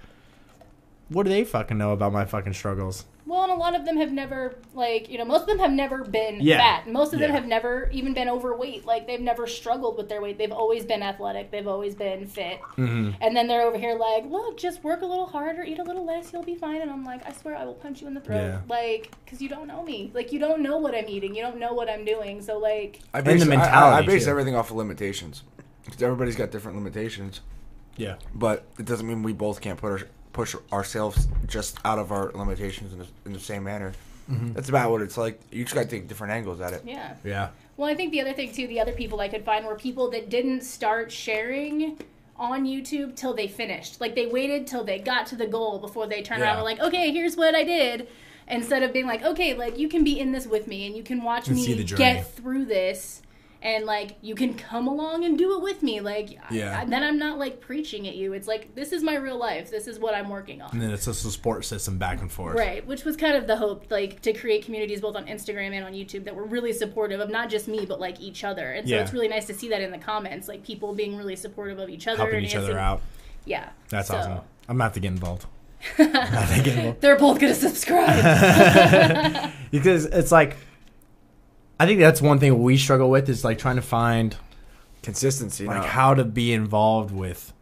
[1.11, 3.05] what do they fucking know about my fucking struggles?
[3.31, 5.71] Well, and a lot of them have never like you know most of them have
[5.71, 6.59] never been Yeah.
[6.59, 6.89] fat.
[6.91, 8.85] Most of them have never even been overweight.
[8.85, 10.37] Like they've never struggled with their weight.
[10.37, 11.51] They've always been athletic.
[11.51, 12.61] They've always been fit.
[12.77, 13.13] Mm-hmm.
[13.21, 16.05] And then they're over here like, look, just work a little harder, eat a little
[16.05, 16.83] less, you'll be fine.
[16.83, 18.37] And I'm like, I swear I will punch you in the throat.
[18.43, 18.61] Yeah.
[18.69, 20.11] Like, because you don't know me.
[20.13, 21.35] Like, you don't know what I'm eating.
[21.35, 22.43] You don't know what I'm doing.
[22.43, 24.31] So, like, I base, the I- I, I, base too.
[24.31, 25.45] everything off of limitations.
[25.85, 27.41] Because everybody's got different limitations,
[27.97, 28.17] Yeah.
[28.35, 30.01] but it doesn't mean we both can't put our,
[30.33, 33.93] push ourselves just out of our limitations in the, in the same manner.
[34.31, 34.53] Mm-hmm.
[34.53, 35.41] That's about what it's like.
[35.51, 36.83] You just got to take different angles at it.
[36.85, 37.15] yeah.
[37.25, 37.49] Yeah.
[37.77, 40.11] Well, I think the other thing, too, the other people I could find were people
[40.11, 41.99] that didn't start sharing
[42.37, 44.01] on YouTube till they finished.
[44.03, 46.71] Like, they waited till they got to the goal before they turned around and were
[46.71, 48.07] like, okay, here's what I did.
[48.49, 51.03] Instead of being like, okay, like, you can be in this with me and you
[51.03, 53.23] can watch And me see the get through this.
[53.63, 56.81] And like you can come along and do it with me, like Yeah.
[56.81, 58.33] I- then I'm not like preaching at you.
[58.33, 59.71] It's like this is my real life.
[59.71, 60.71] This is what I'm working on.
[60.73, 62.57] And then it's just a support system back and forth.
[62.57, 65.85] Right, which was kind of the hope, like to create communities both on Instagram and
[65.85, 68.73] on YouTube that were really supportive of not just me, but like each other.
[68.73, 69.03] And so Yeah.
[69.03, 71.91] it's really nice to see that in the comments, like people being really supportive of
[71.91, 73.03] each other Helping and each other out.
[73.45, 74.33] Yeah, That's So, awesome.
[74.69, 75.45] I'm gonna have to get involved.
[75.99, 77.01] I'm gonna have to get involved.
[77.03, 79.51] They're both gonna subscribe.
[79.71, 80.57] because it's like
[81.81, 84.37] I think that's one thing we struggle with is like trying to find
[85.03, 85.65] Consistency.
[85.67, 85.89] like no.
[85.89, 87.53] how to be involved with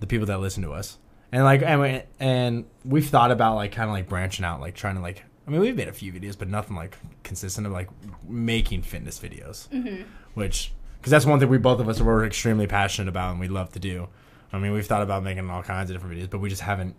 [0.00, 0.98] the people that listen to us.
[1.32, 4.74] And like and, we- and we've thought about like kind of like branching out like
[4.74, 7.72] trying to like I mean we've made a few videos but nothing like consistent of
[7.72, 7.88] like
[8.28, 9.68] making fitness videos.
[9.70, 10.02] Mm-hmm.
[10.34, 13.48] Which cuz that's one thing we both of us were extremely passionate about and we
[13.48, 14.08] love to do.
[14.52, 16.94] I mean we've thought about making all kinds of different videos but we just haven't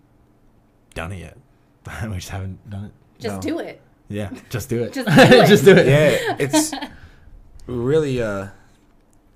[0.96, 1.38] done it yet.
[2.10, 2.91] we just haven't done it.
[3.20, 3.41] just No.
[3.41, 3.80] do it.
[4.14, 4.93] Yeah, just do it.
[4.93, 5.47] Just do it.
[5.53, 5.88] just do it.
[5.88, 6.72] yeah, it's
[7.68, 8.47] really uh,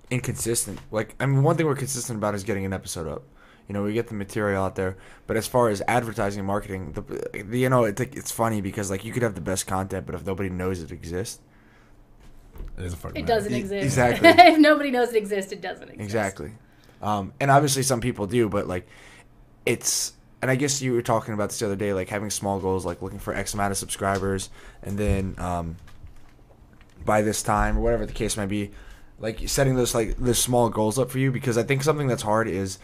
[0.09, 0.79] inconsistent.
[0.91, 3.23] Like, I mean, one thing we're consistent about is getting an episode up.
[3.67, 6.93] You know, we get the material out there, but as far as advertising and marketing,
[6.93, 7.01] the,
[7.43, 10.05] the you know, it's like, it's funny because like you could have the best content,
[10.05, 11.41] but if nobody knows it exists,
[12.77, 13.33] It doesn't fucking It matter.
[13.33, 13.83] doesn't exist.
[13.83, 14.29] exactly.
[14.29, 15.99] if nobody knows it exists, it doesn't exist.
[16.01, 16.51] exactly.
[17.01, 18.87] Um, and obviously some people do, but like,
[19.65, 22.59] it's and I guess you were talking about this the other day, like having small
[22.59, 24.49] goals, like looking for X amount of subscribers,
[24.83, 25.77] and then um,
[27.05, 28.71] by this time or whatever the case might be,
[29.19, 32.21] like setting those like those small goals up for you because I think something that's
[32.23, 32.77] hard is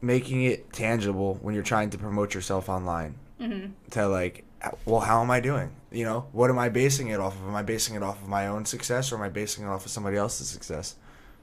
[0.00, 3.14] making it tangible when you're trying to promote yourself online.
[3.40, 3.72] Mm-hmm.
[3.92, 4.44] To like,
[4.84, 5.70] well, how am I doing?
[5.90, 7.46] You know, what am I basing it off of?
[7.48, 9.84] Am I basing it off of my own success or am I basing it off
[9.86, 10.96] of somebody else's success?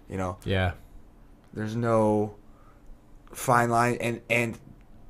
[0.09, 0.73] You know, Yeah.
[1.53, 2.35] there's no
[3.33, 4.57] fine line and and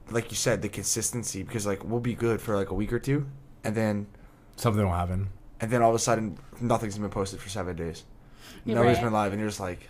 [0.09, 2.99] like you said the consistency because like we'll be good for like a week or
[2.99, 3.25] two
[3.63, 4.07] and then
[4.57, 5.29] Something will happen.
[5.59, 8.03] and then all of a sudden nothing's been posted for seven days
[8.65, 9.05] You're nobody's right.
[9.05, 9.87] been live and you're just like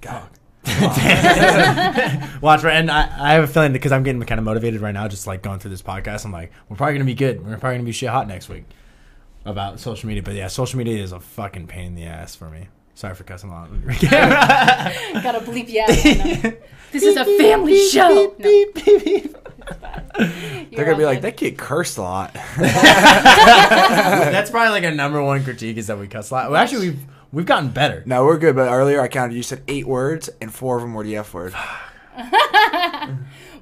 [0.00, 0.28] god
[2.42, 2.74] Watch, right?
[2.76, 5.26] And I, I have a feeling because I'm getting kind of motivated right now, just
[5.26, 6.24] like going through this podcast.
[6.26, 7.40] I'm like, we're probably gonna be good.
[7.44, 8.64] We're probably gonna be shit hot next week
[9.46, 10.22] about social media.
[10.22, 12.68] But yeah, social media is a fucking pain in the ass for me.
[12.98, 13.70] Sorry for cussing a lot.
[14.10, 15.86] Gotta bleep you out.
[16.90, 18.34] This is a family show.
[18.36, 19.32] No, it's
[19.80, 20.66] fine.
[20.72, 25.22] they're gonna be all like that kid cursed a lot That's probably like a number
[25.22, 26.50] one critique is that we cuss a lot.
[26.50, 28.02] Well, actually, we've we've gotten better.
[28.04, 30.92] no we're good but earlier i counted you said eight words and four of them
[30.92, 31.54] were the f word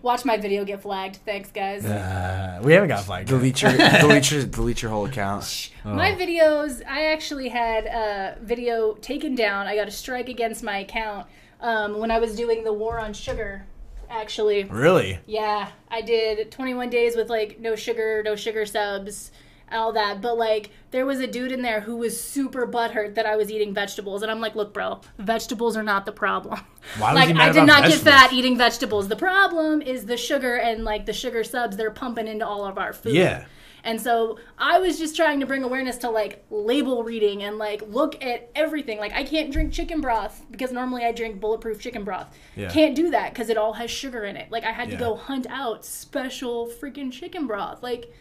[0.07, 1.17] Watch my video get flagged.
[1.25, 1.85] Thanks, guys.
[1.85, 3.29] Uh, we haven't got flagged.
[3.29, 3.37] yet.
[3.39, 6.15] delete your delete your delete your whole account My Oh.
[6.17, 9.67] videos, I actually had a video taken down.
[9.67, 11.27] I got a strike against my account
[11.61, 13.67] um, when I was doing the war on sugar
[14.09, 14.63] actually.
[14.63, 15.19] Really?
[15.27, 19.33] Yeah, I did 21 days with like no sugar, no sugar subs,
[19.73, 20.21] all that.
[20.21, 23.51] But like, there was a dude in there who was super butthurt that I was
[23.51, 26.61] eating vegetables, and I'm like, look, bro, vegetables are not the problem.
[26.99, 29.09] Why was like, he mad I did not get fat eating vegetables.
[29.09, 32.79] The problem is the sugar and like the sugar subs they're pumping into all of
[32.79, 33.15] our food.
[33.15, 33.45] Yeah.
[33.85, 37.83] And so I was just trying to bring awareness to like label reading and like
[37.87, 38.99] look at everything.
[38.99, 42.27] Like I can't drink chicken broth because normally I drink bulletproof chicken broth.
[42.57, 42.69] Yeah.
[42.69, 44.51] Can't do that because it all has sugar in it.
[44.51, 44.97] Like I had Yeah.
[44.99, 47.81] to go hunt out special freaking chicken broth.
[47.81, 48.13] Like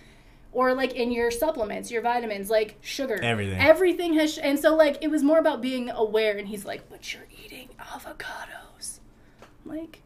[0.55, 3.19] or like in your supplements, your vitamins, like sugar.
[3.21, 3.59] Everything.
[3.59, 6.89] Everything has sh- and so like it was more about being aware and he's like,
[6.89, 8.99] "But you're eating avocados."
[9.65, 10.01] Like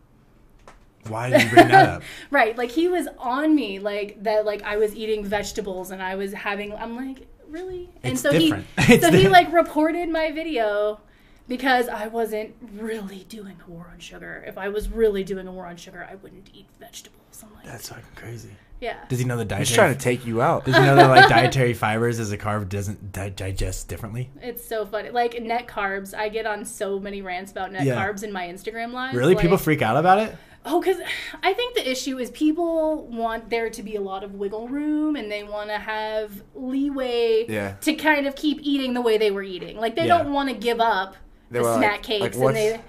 [1.08, 2.04] Why did you bring that up?
[2.32, 6.16] Right, like he was on me, like that, like I was eating vegetables and I
[6.16, 6.74] was having.
[6.74, 7.90] I'm like, really?
[8.04, 8.66] And It's so different.
[8.82, 11.00] he, so he like reported my video
[11.48, 14.44] because I wasn't really doing a war on sugar.
[14.48, 17.44] If I was really doing a war on sugar, I wouldn't eat vegetables.
[17.44, 18.52] I'm like, That's fucking crazy.
[18.82, 18.98] Yeah.
[19.10, 19.66] Does he know the dietary?
[19.68, 20.66] He's trying to take you out.
[20.66, 24.30] Does he know that like dietary fibers as a carb doesn't di- digest differently?
[24.42, 25.10] It's so funny.
[25.10, 27.96] Like net carbs, I get on so many rants about net Yeah.
[27.96, 29.16] carbs in my Instagram live.
[29.16, 29.34] Really?
[29.36, 30.36] like- People freak out about it?
[30.66, 30.98] Oh, because
[31.42, 35.16] I think the issue is people want there to be a lot of wiggle room
[35.16, 37.76] and they want to have leeway Yeah.
[37.82, 39.78] to kind of keep eating the way they were eating.
[39.78, 40.18] Like they Yeah.
[40.20, 41.16] don't want to give up
[41.50, 42.82] They the were like- snack like, cakes and they.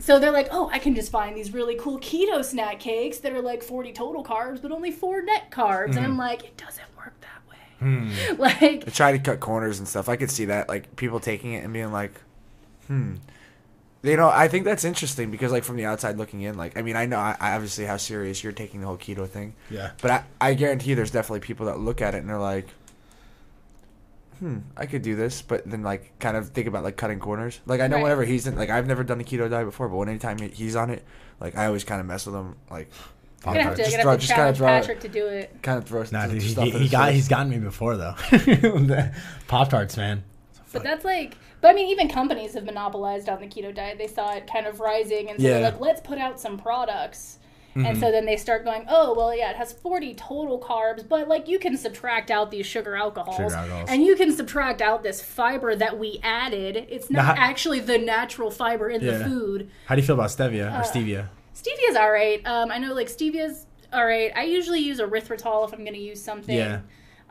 [0.00, 3.32] So they're like, oh, I can just find these really cool keto snack cakes that
[3.32, 5.86] are like 40 total carbs, but only four net carbs.
[5.86, 6.04] And Mm-hmm.
[6.04, 7.56] I'm like, it doesn't work that way.
[7.78, 8.10] Hmm.
[8.40, 10.08] Like, They try to cut corners and stuff.
[10.08, 12.12] I could see that, like people taking it and being like,
[12.88, 13.14] "Hmm."
[14.02, 16.82] You know, I think that's interesting because, like, from the outside looking in, like, I
[16.82, 19.92] mean, I know, I, I obviously how serious you're taking the whole keto thing, Yeah.
[20.02, 22.66] but I, I guarantee there's definitely people that look at it and they're like,
[24.38, 27.60] "Hmm, I could do this," but then like kind of think about like cutting corners.
[27.66, 28.02] Like, I know Right.
[28.04, 30.76] whenever he's in, like, I've never done a keto diet before, but when anytime he's
[30.76, 31.04] on it,
[31.40, 32.90] like, I always kind of mess with him, like,
[33.44, 34.80] you're gonna have to, Just you're throw- gonna have to just kinda challenge throw it.
[34.80, 35.62] Patrick to do it.
[35.62, 37.14] kind of throw Nah, some dude, stuff he, he got face.
[37.16, 38.14] he's gotten me before though.
[39.48, 40.24] Pop tarts, man.
[40.72, 43.96] But that's like, but I mean, even companies have monopolized on the keto diet.
[43.98, 47.38] They saw it kind of rising, and so they're like, let's put out some products.
[47.76, 51.26] And so then they start going, oh, well, yeah, it has 40 total carbs, but
[51.28, 53.90] like you can subtract out these sugar alcohols, Sugar alcohols.
[53.90, 56.76] and you can subtract out this fiber that we added.
[56.88, 59.70] It's not Now, actually the natural fiber in the food.
[59.86, 61.28] How do you feel about stevia Uh, or stevia?
[61.54, 62.40] Stevia's all right.
[62.46, 64.30] Um, I know like Stevia's all right.
[64.36, 66.54] I usually use erythritol if I'm going to use something.
[66.56, 66.80] Yeah.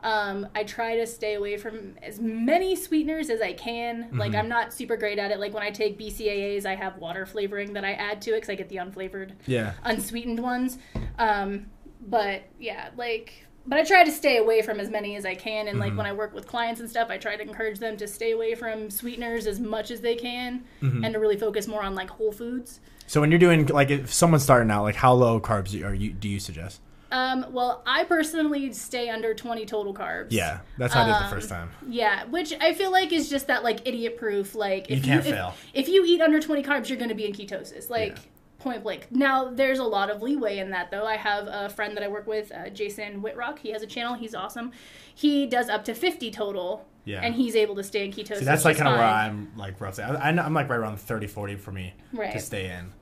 [0.04, 4.04] Um, I try to stay away from as many sweeteners as I can.
[4.04, 4.18] Mm-hmm.
[4.18, 5.40] Like I'm not super great at it.
[5.40, 8.50] Like when I take BCAAs, I have water flavoring that I add to it because
[8.50, 9.72] I get the unflavored, Yeah.
[9.82, 10.78] unsweetened ones.
[11.18, 11.66] Um,
[12.06, 13.46] but yeah, like.
[13.66, 15.96] But I try to stay away from as many as I can, and like Mm-hmm.
[15.96, 18.54] when I work with clients and stuff, I try to encourage them to stay away
[18.54, 21.02] from sweeteners as much as they can, Mm-hmm.
[21.02, 22.80] and to really focus more on like whole foods.
[23.06, 26.12] So when you're doing like if someone's starting out, like how low carbs are you
[26.12, 26.82] do you suggest?
[27.14, 30.26] Um, well, I personally stay under 20 total carbs.
[30.30, 31.70] Yeah, that's how I did the Um, first time.
[31.88, 34.56] Yeah, which I feel like is just that like idiot proof.
[34.56, 35.54] Like if You can't if, fail.
[35.72, 37.88] If you eat under 20 carbs, you're going to be in ketosis.
[37.88, 38.22] Like Yeah.
[38.58, 39.06] point blank.
[39.12, 41.06] Now there's a lot of leeway in that though.
[41.06, 43.60] I have a friend that I work with, uh, Jason Wittrock.
[43.60, 44.14] He has a channel.
[44.14, 44.72] He's awesome.
[45.14, 46.84] He does up to 50 total.
[47.04, 47.20] Yeah.
[47.22, 48.38] And he's able to stay in ketosis.
[48.38, 49.06] See, that's like kind of where.
[49.06, 50.02] I'm like roughly.
[50.02, 52.92] I, I'm like right around 30, 40 for me to stay in.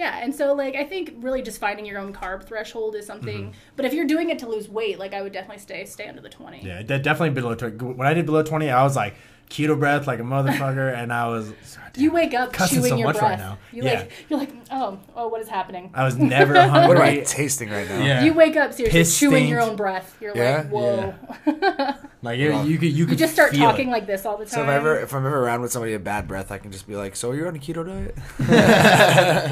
[0.00, 3.42] Yeah, and so like I think really just finding your own carb threshold is something.
[3.42, 3.58] Mm-hmm.
[3.76, 6.22] But if you're doing it to lose weight, like I would definitely stay stay under
[6.22, 6.62] the 20.
[6.64, 7.84] Yeah, de- definitely below 20.
[7.84, 9.14] When I did below 20, I was like
[9.50, 11.52] keto breath like a motherfucker, and I was.
[11.96, 13.30] You wake up Cussing chewing so your much breath.
[13.30, 13.58] right now.
[13.72, 13.92] You Yeah.
[13.98, 15.90] like you're like, oh, oh, what is happening?
[15.92, 16.86] I was never hungry.
[16.96, 17.98] What am I tasting right now?
[18.00, 18.22] Yeah.
[18.24, 20.16] You wake up seriously Piss chewing your own breath.
[20.20, 20.58] You're Yeah?
[20.58, 21.14] like, whoa.
[22.22, 23.92] Like you, you could, you you could just start talking it.
[23.92, 24.50] like this all the time.
[24.52, 26.70] So if I ever if I'm ever around with somebody with bad breath, I can
[26.70, 28.14] just be like, "So you're on a keto diet?"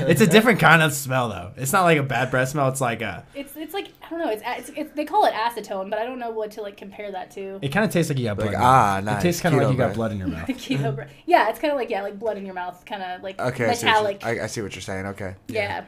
[0.08, 1.52] It's a different kind of smell though.
[1.56, 2.68] It's not like a bad breath smell.
[2.68, 3.24] It's like a.
[3.34, 4.30] it's it's like I don't know.
[4.30, 7.12] It's, it's, it's they call it acetone, but I don't know what to like compare
[7.12, 7.58] that to.
[7.60, 8.46] It kind of tastes like you got blood.
[8.46, 9.04] Like, in ah, mouth.
[9.04, 9.18] nice.
[9.18, 10.48] It tastes kind of like you got blood in your mouth.
[10.48, 11.10] Keto breath.
[11.26, 13.66] Yeah, it's kind of like yeah, like blood in your mouth, kind of like Okay,
[13.66, 14.24] I see, metallic.
[14.24, 15.06] I, I see what you're saying.
[15.06, 15.84] Okay, yeah.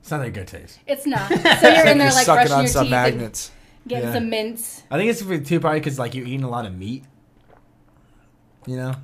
[0.00, 0.78] It's not a good taste.
[0.86, 1.28] it's not.
[1.60, 3.50] So you're in there like sucking brushing on your some teeth magnets.
[3.82, 4.14] and getting Yeah.
[4.14, 4.82] some mints.
[4.90, 7.04] I think it's too probably because like you're eating a lot of meat.
[8.66, 8.94] You know.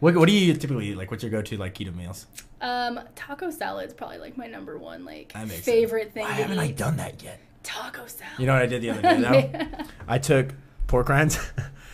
[0.00, 0.96] What, what do you typically eat?
[0.96, 2.26] Like, what's your go-to like keto meals?
[2.60, 6.42] Um, taco salad's probably like my number one like That makes favorite thing Why to
[6.42, 7.40] haven't I done that yet?
[7.68, 8.32] Taco salad.
[8.38, 9.20] You know what I did the other day
[9.52, 9.76] though?
[10.08, 10.54] I took
[10.86, 11.38] pork rinds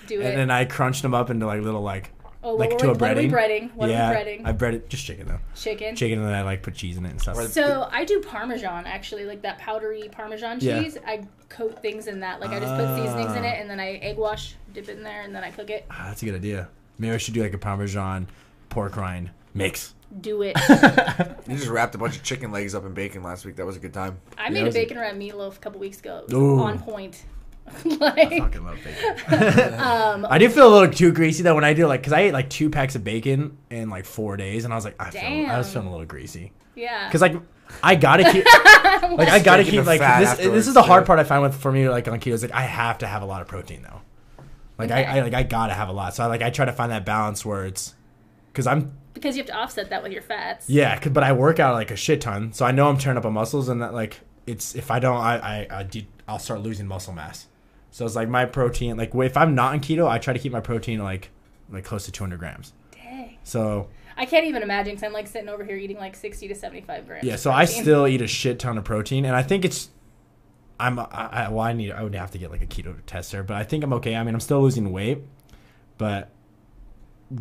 [0.06, 0.36] Do and it.
[0.36, 2.12] then I crunched them up into like little like
[2.44, 3.32] oh, like what, to were a we, what are we breading.
[3.70, 3.74] breading?
[3.74, 4.46] What yeah, are we breading?
[4.46, 5.40] I breaded just chicken though.
[5.56, 5.96] Chicken.
[5.96, 7.36] Chicken and then I like put cheese in it and stuff.
[7.48, 10.80] So I do Parmesan actually, like that powdery Parmesan Yeah.
[10.82, 10.96] cheese.
[11.06, 12.40] I coat things in that.
[12.40, 15.02] Like I just put seasonings in it, and then I egg wash, dip it in
[15.02, 15.86] there, and then I cook it.
[15.90, 16.68] Ah, that's a good idea.
[16.98, 18.28] Maybe I should do like a Parmesan
[18.68, 19.93] pork rind Mix.
[20.20, 20.56] Do it.
[21.46, 23.56] You just wrapped a bunch of chicken legs up in bacon last week.
[23.56, 24.18] That was a good time.
[24.38, 26.24] I Yeah, made it a was a- bacon wrap meatloaf a couple weeks ago.
[26.26, 26.58] It was Ooh.
[26.60, 27.22] on point.
[27.84, 29.74] like, fucking love bacon.
[29.80, 32.20] um, I do feel a little too greasy though when I do like because I
[32.20, 35.10] ate like two packs of bacon in like four days and I was like I
[35.10, 37.08] feel I was feeling a little greasy yeah.
[37.08, 37.34] because like
[37.82, 38.44] I gotta keep
[39.18, 40.36] like I gotta keep like this.
[40.36, 41.06] This is the hard too.
[41.06, 43.22] part I find with for me like on keto is like I have to have
[43.22, 44.02] a lot of protein though.
[44.76, 46.72] Like I, I like I gotta have a lot so I like I try to
[46.72, 47.94] find that balance where it's
[48.52, 50.68] because I'm because you have to offset that with your fats.
[50.68, 53.16] yeah 'cause- but I work out like a shit ton so I know I'm turning
[53.18, 56.38] up on muscles and that like it's if I don't I I, I do, I'll
[56.38, 57.46] start losing muscle mass.
[57.90, 60.52] So it's like my protein like if I'm not on keto I try to keep
[60.52, 61.30] my protein like
[61.70, 62.72] like close to 200 grams.
[62.92, 63.38] Dang.
[63.44, 66.54] So I can't even imagine because I'm like sitting over here eating like 60 to
[66.54, 67.24] 75 grams.
[67.24, 69.88] yeah, so I still eat a shit ton of protein, and I think it's.
[70.78, 73.42] I'm I, I well I need I would have to get like a keto tester,
[73.42, 74.14] but I think I'm okay.
[74.16, 75.18] I mean I'm still losing weight,
[75.98, 76.30] but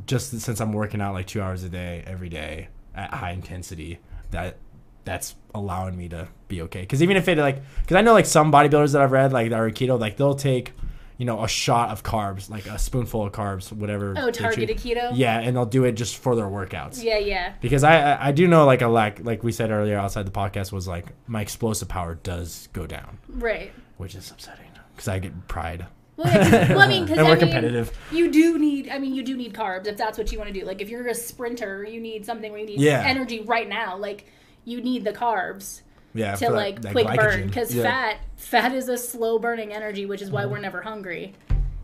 [0.06, 4.00] just since I'm working out like two hours a day every day at high intensity,
[4.32, 4.58] that
[5.06, 6.82] that's allowing me to be okay.
[6.82, 9.50] Because even if it like, because I know like some bodybuilders that I've read like
[9.50, 10.72] that are keto, like they'll take,
[11.18, 14.14] you know, a shot of carbs, like a spoonful of carbs, whatever.
[14.18, 15.12] Oh, targeted keto?
[15.14, 17.54] Yeah, and they'll do it just for their workouts Yeah, yeah.
[17.62, 20.32] because I, I I do know like a lack like we said earlier outside the
[20.32, 23.72] podcast was like my explosive power does go down, Right.
[23.98, 27.32] which is upsetting because I get pride Well, yeah, well, I mean, because and I
[27.32, 27.98] we're mean, competitive.
[28.12, 28.90] you do need.
[28.90, 30.66] I mean, you do need carbs if that's what you want to do.
[30.66, 33.04] Like, if you're a sprinter, you need something where you need Yeah.
[33.06, 33.98] energy right now.
[33.98, 34.26] Like,
[34.64, 35.82] you need the carbs
[36.14, 37.84] Yeah, to that- like that quick burn because Yeah.
[37.84, 40.52] fat fat is a slow burning energy, which is why Mm-hmm.
[40.52, 41.34] we're never hungry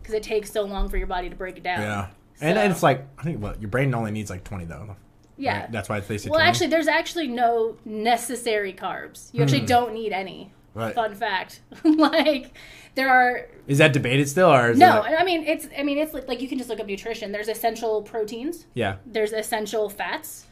[0.00, 1.80] because it takes so long for your body to break it down.
[1.82, 2.06] Yeah,
[2.40, 4.94] and, So- and it's like I think what your brain only needs like twenty though.
[5.36, 5.62] yeah.
[5.62, 5.72] Right?
[5.72, 6.30] that's why they say.
[6.30, 6.48] Well, 20.
[6.48, 9.28] actually, there's actually no necessary carbs.
[9.34, 10.52] You actually don't need any.
[10.72, 10.94] Right.
[10.94, 11.62] Fun fact.
[11.84, 12.52] like,
[12.94, 15.02] there are is that debated still or is no.
[15.02, 15.68] That, I mean, it's.
[15.78, 17.30] I mean, it's like, like you can just look up nutrition.
[17.32, 18.66] There's essential proteins.
[18.74, 20.46] yeah, There's essential fats.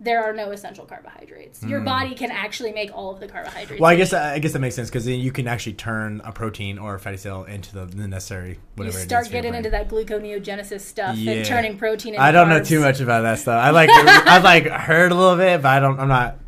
[0.00, 1.62] There are no essential carbohydrates.
[1.62, 3.78] Your body can actually make all of the carbohydrates.
[3.78, 3.82] Hmm.
[3.82, 4.12] well, I guess.
[4.12, 6.98] I guess that makes sense because then you can actually turn a protein or a
[7.00, 8.98] fatty cell into the, the necessary you whatever.
[8.98, 11.34] it start getting into that gluconeogenesis stuff Yeah.
[11.34, 12.14] and turning protein.
[12.14, 13.62] Into I don't know too much about that stuff.
[13.62, 15.98] I like I've like heard a little bit, but I don't.
[16.00, 16.38] I'm not.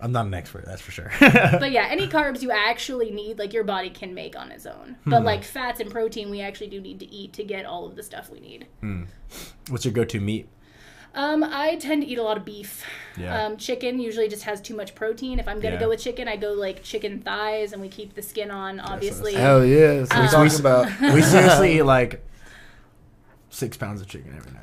[0.00, 0.64] I'm not an expert.
[0.66, 1.10] That's for sure.
[1.20, 4.96] But yeah, any carbs you actually need, like your body can make on its own.
[5.04, 5.10] Hmm.
[5.10, 7.96] But like fats and protein, we actually do need to eat to get all of
[7.96, 8.66] the stuff we need.
[9.68, 10.48] What's your go-to meat?
[11.14, 12.84] Um, I tend to eat a lot of beef.
[13.16, 13.46] Yeah.
[13.46, 15.38] Um, chicken usually just has too much protein.
[15.38, 15.80] If I'm gonna Yeah.
[15.80, 18.80] go with chicken, I go like chicken thighs, and we keep the skin on.
[18.80, 20.60] Obviously, Hell yeah, that's what Um, we're talking
[21.00, 21.14] about.
[21.14, 22.22] We seriously eat like
[23.48, 24.62] six pounds of chicken every night.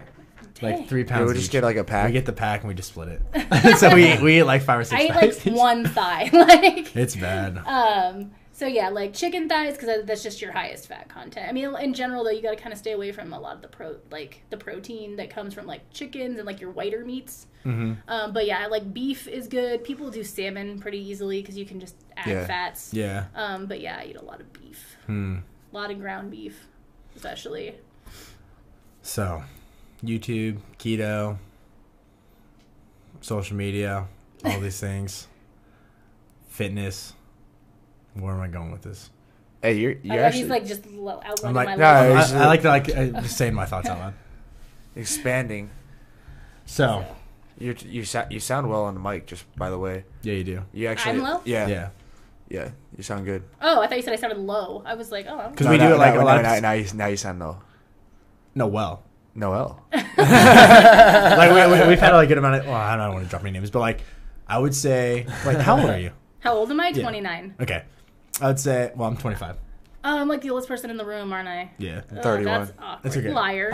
[0.64, 0.80] Dang.
[0.80, 1.28] Like three Yeah, pounds.
[1.30, 1.52] we just each.
[1.52, 2.08] get like a pack.
[2.08, 3.78] we get the pack and we just split it.
[3.78, 5.00] so we we eat like five or six.
[5.02, 5.54] I eat like each.
[5.54, 6.30] one thigh.
[6.34, 7.58] like, It's bad.
[7.68, 11.48] um, so yeah, like chicken thighs because that's just your highest fat content.
[11.50, 13.56] I mean, in general though, you got to kind of stay away from a lot
[13.56, 17.04] of the pro like the protein that comes from like chickens and like your whiter
[17.04, 17.48] meats.
[17.64, 19.84] hmm Um, but yeah, like beef is good.
[19.84, 22.46] People do salmon pretty easily because you can just add Yeah.
[22.46, 22.94] fats.
[22.94, 23.26] Yeah.
[23.36, 25.38] Um, but yeah, I eat a lot of beef, Hmm.
[25.72, 26.68] a lot of ground beef,
[27.16, 27.76] especially.
[29.02, 29.44] So,
[30.04, 31.38] YouTube, keto,
[33.22, 34.08] social media,
[34.46, 35.28] all these things,
[36.50, 37.14] fitness.
[38.16, 39.10] Where am I going with this?
[39.62, 41.76] Hey, you're you're I, actually he's like just lo- outlining I'm like, my
[42.08, 42.34] no, life.
[42.34, 44.14] I, I like to like uh, just saying my thoughts out loud.
[44.96, 45.70] expanding.
[46.66, 47.06] So,
[47.58, 49.26] You you sound you sound well on the mic.
[49.26, 50.62] Just by the way, yeah, you do.
[50.74, 51.42] you actually I'm low?
[51.46, 51.90] Yeah, yeah,
[52.50, 52.70] Yeah.
[52.96, 53.44] You sound good.
[53.62, 54.84] Oh, I thought you said I sounded low.
[54.86, 56.34] I was like, oh, I'm 'Cause No, we no, do it like no, a lot
[56.42, 57.58] no, of- now, now you now you sound low.
[58.54, 59.02] No, well.
[59.36, 59.84] Noel.
[59.94, 62.66] like we, we, we've had like a good amount of.
[62.66, 64.02] Well, I don't want to drop any names, but like,
[64.48, 66.12] I would say, like, how old are you?
[66.40, 66.90] How old am I?
[66.90, 67.02] Yeah.
[67.04, 67.56] 29.
[67.62, 67.84] Okay,
[68.42, 69.58] I would say, well, I'm 25.
[70.06, 71.72] Oh, I'm like the oldest person in the room, aren't I?
[71.78, 72.46] Yeah, Oh, 31.
[72.60, 73.04] that's awkward.
[73.04, 73.32] That's okay.
[73.32, 73.72] Liar.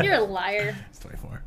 [0.04, 0.76] You're a liar.
[0.90, 1.42] it's 24.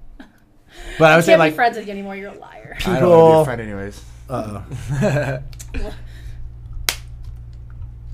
[0.97, 2.15] But I would say Can't be like friends with you anymore.
[2.15, 2.75] You're a liar.
[2.85, 4.03] I don't want to be a friend anyways.
[4.29, 4.61] Uh
[5.01, 5.39] oh.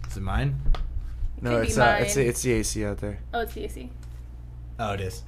[0.09, 0.55] Is it mine?
[1.41, 3.19] no, Could it's uh, it's it's the AC out there.
[3.33, 3.89] Oh, it's the AC.
[4.79, 5.23] Oh, it is.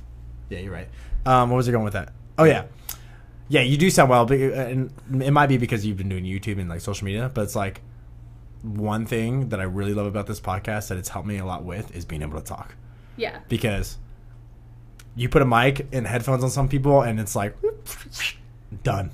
[0.49, 0.87] Yeah, you're right.
[1.25, 2.13] Um, what was I going with that?
[2.37, 2.65] Oh yeah,
[3.49, 3.61] yeah.
[3.61, 4.91] You do sound well, but uh, and
[5.21, 7.29] it might be because you've been doing YouTube and like social media.
[7.33, 7.81] But it's like
[8.63, 11.63] one thing that I really love about this podcast that it's helped me a lot
[11.63, 12.75] with is being able to talk
[13.15, 13.39] Yeah.
[13.49, 13.97] because
[15.15, 17.55] you put a mic and headphones on some people and it's like
[18.83, 19.11] done.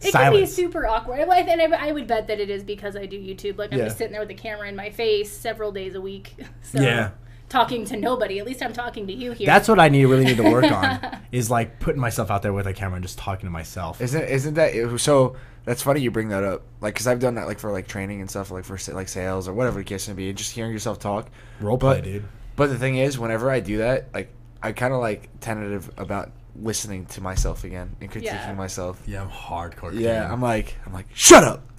[0.00, 0.34] It Silence.
[0.34, 1.18] can be super awkward.
[1.20, 3.58] And I, I would bet that it is because I do YouTube.
[3.58, 3.84] Like I'm Yeah.
[3.86, 6.34] just sitting there with a camera in my face several days a week.
[6.62, 7.10] So Yeah.
[7.54, 8.38] Talking to nobody.
[8.40, 9.46] At least I'm talking to you here.
[9.46, 12.52] That's what I need really need to work on is like putting myself out there
[12.52, 14.00] with a camera and just talking to myself.
[14.00, 15.36] Isn't isn't that so?
[15.64, 16.62] That's funny you bring that up.
[16.82, 19.48] Like, cause I've done that like for like training and stuff, like for like sales
[19.48, 20.32] or whatever the case may be.
[20.32, 21.28] Just hearing yourself talk.
[21.60, 22.24] Role play, but- dude.
[22.56, 24.30] But the thing is, whenever I do that, like
[24.62, 28.52] I kind of like tentative about listening to myself again and critiquing Yeah.
[28.54, 29.00] myself.
[29.06, 29.92] Yeah, I'm hardcore.
[29.98, 31.62] Yeah, I'm like, I'm like, shut up.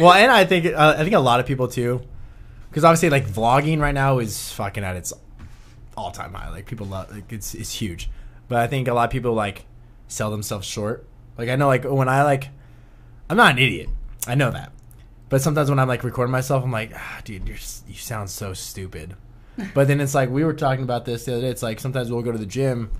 [0.00, 2.02] well, and I think uh, I think a lot of people too,
[2.72, 5.12] because obviously like vlogging right now is fucking at its
[5.94, 6.48] all time high.
[6.48, 8.08] Like people love like it's it's huge,
[8.48, 9.66] but I think a lot of people like
[10.08, 11.06] sell themselves short.
[11.36, 12.48] Like I know like when I like,
[13.28, 13.90] I'm not an idiot.
[14.26, 14.72] I know that,
[15.28, 18.54] but sometimes when I'm like recording myself, I'm like, ah, dude, you're you sound so
[18.54, 19.16] stupid.
[19.74, 21.48] but then it's like we were talking about this the other day.
[21.48, 22.90] It's like sometimes we'll go to the gym.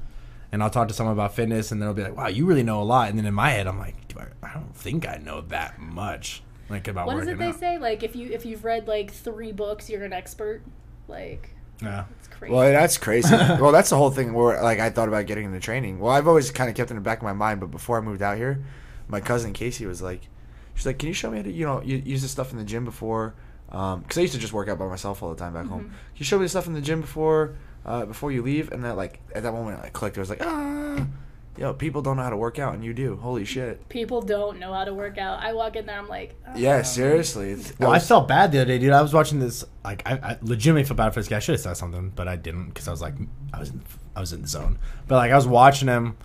[0.54, 2.82] And I'll talk to someone about fitness, and they'll be like, "Wow, you really know
[2.82, 5.16] a lot." And then in my head, I'm like, "Do I, I don't think I
[5.16, 6.42] know that much."
[6.72, 7.60] Like about What is it they out.
[7.60, 7.78] say?
[7.78, 10.62] Like if you if you've read like three books, you're an expert.
[11.06, 12.04] Like Yeah.
[12.18, 12.52] it's crazy.
[12.54, 13.34] Well, that's crazy.
[13.60, 15.98] well, that's the whole thing where like I thought about getting into training.
[16.00, 18.00] Well, I've always kind of kept in the back of my mind, but before I
[18.00, 18.64] moved out here,
[19.06, 20.22] my cousin Casey was like,
[20.74, 22.58] she's like, "Can you show me how to you know you, use this stuff in
[22.58, 23.34] the gym before?"
[23.66, 25.84] Because I used to just work out by myself all the time back home.
[25.84, 28.70] Can you show me the stuff in the gym before uh, before you leave?
[28.72, 30.16] And that like at that moment, I clicked.
[30.18, 31.06] I was like, ah.
[31.58, 33.16] Yo, people don't know how to work out, and you do.
[33.16, 33.86] Holy shit!
[33.90, 35.42] People don't know how to work out.
[35.42, 36.56] I walk in there, I'm like, oh.
[36.56, 37.50] Yeah, seriously.
[37.52, 38.92] It's- Well, I was- felt bad the other day, dude.
[38.92, 39.62] I was watching this.
[39.84, 41.36] Like, I, I legitimately felt bad for this guy.
[41.36, 43.14] I should have said something, but I didn't because I was like,
[43.52, 43.82] I was, in,
[44.16, 44.78] I was in the zone.
[45.08, 46.16] But like, I was watching him.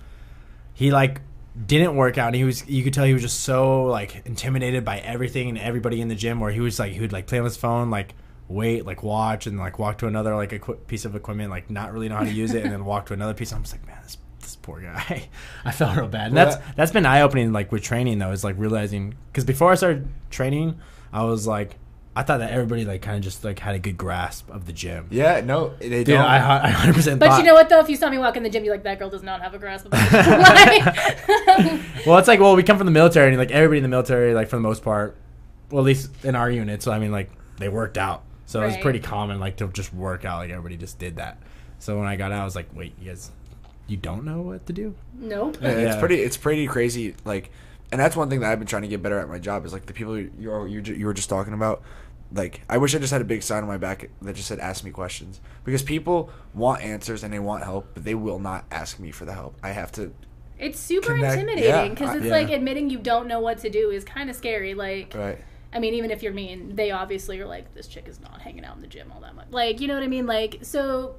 [0.73, 1.19] He like
[1.65, 2.27] didn't work out.
[2.27, 5.57] And he was, you could tell he was just so like intimidated by everything and
[5.57, 6.39] everybody in the gym.
[6.39, 8.13] Where he was like, he would like play on his phone, like
[8.47, 11.91] wait, like watch, and like walk to another like equi- piece of equipment, like not
[11.91, 13.51] really know how to use it, and then walk to another piece.
[13.51, 14.17] I'm just like, man, this
[14.47, 15.27] this poor guy.
[15.65, 16.27] I felt real bad.
[16.27, 17.51] And Well, that's that- that's been eye opening.
[17.53, 20.79] Like with training though, is like realizing because before I started training,
[21.13, 21.75] I was like,
[22.15, 24.73] I thought that everybody like kind of just like had a good grasp of the
[24.73, 25.07] gym.
[25.11, 26.21] yeah, no, they Dude, don't.
[26.25, 27.79] I, I 100% But thought, you know what though?
[27.79, 29.53] If you saw me walk in the gym, you're like, that girl does not have
[29.53, 30.01] a grasp of it.
[31.27, 33.89] Like- well, it's like, well, we come from the military, and like everybody in the
[33.89, 35.15] military, like for the most part,
[35.69, 36.81] well, at least in our unit.
[36.81, 39.93] So I mean, like they worked out, so it was pretty common, like to just
[39.93, 40.37] work out.
[40.39, 41.37] Like everybody just did that.
[41.79, 43.29] So when I got out, I was like, wait, you guys,
[43.87, 44.95] you don't know what to do?
[45.17, 45.57] nope.
[45.61, 46.15] Yeah, it's pretty.
[46.21, 47.15] It's pretty crazy.
[47.25, 47.51] Like,
[47.91, 49.73] and that's one thing that I've been trying to get better at my job is
[49.73, 51.81] like the people you you you, you were just talking about.
[52.33, 54.59] Like, I wish I just had a big sign on my back that just said
[54.59, 58.65] "Ask me questions" because people want answers and they want help, but they will not
[58.69, 59.55] ask me for the help.
[59.63, 60.13] I have to.
[60.59, 62.31] It's super Connect- intimidating yeah, because I- it's yeah.
[62.31, 64.73] like admitting you don't know what to do is kind of scary.
[64.73, 65.37] Like, Right.
[65.71, 68.65] I mean, even if you're mean, they obviously are like, this chick is not hanging
[68.65, 69.47] out in the gym all that much.
[69.51, 70.25] Like, you know what I mean?
[70.25, 71.15] Like, so,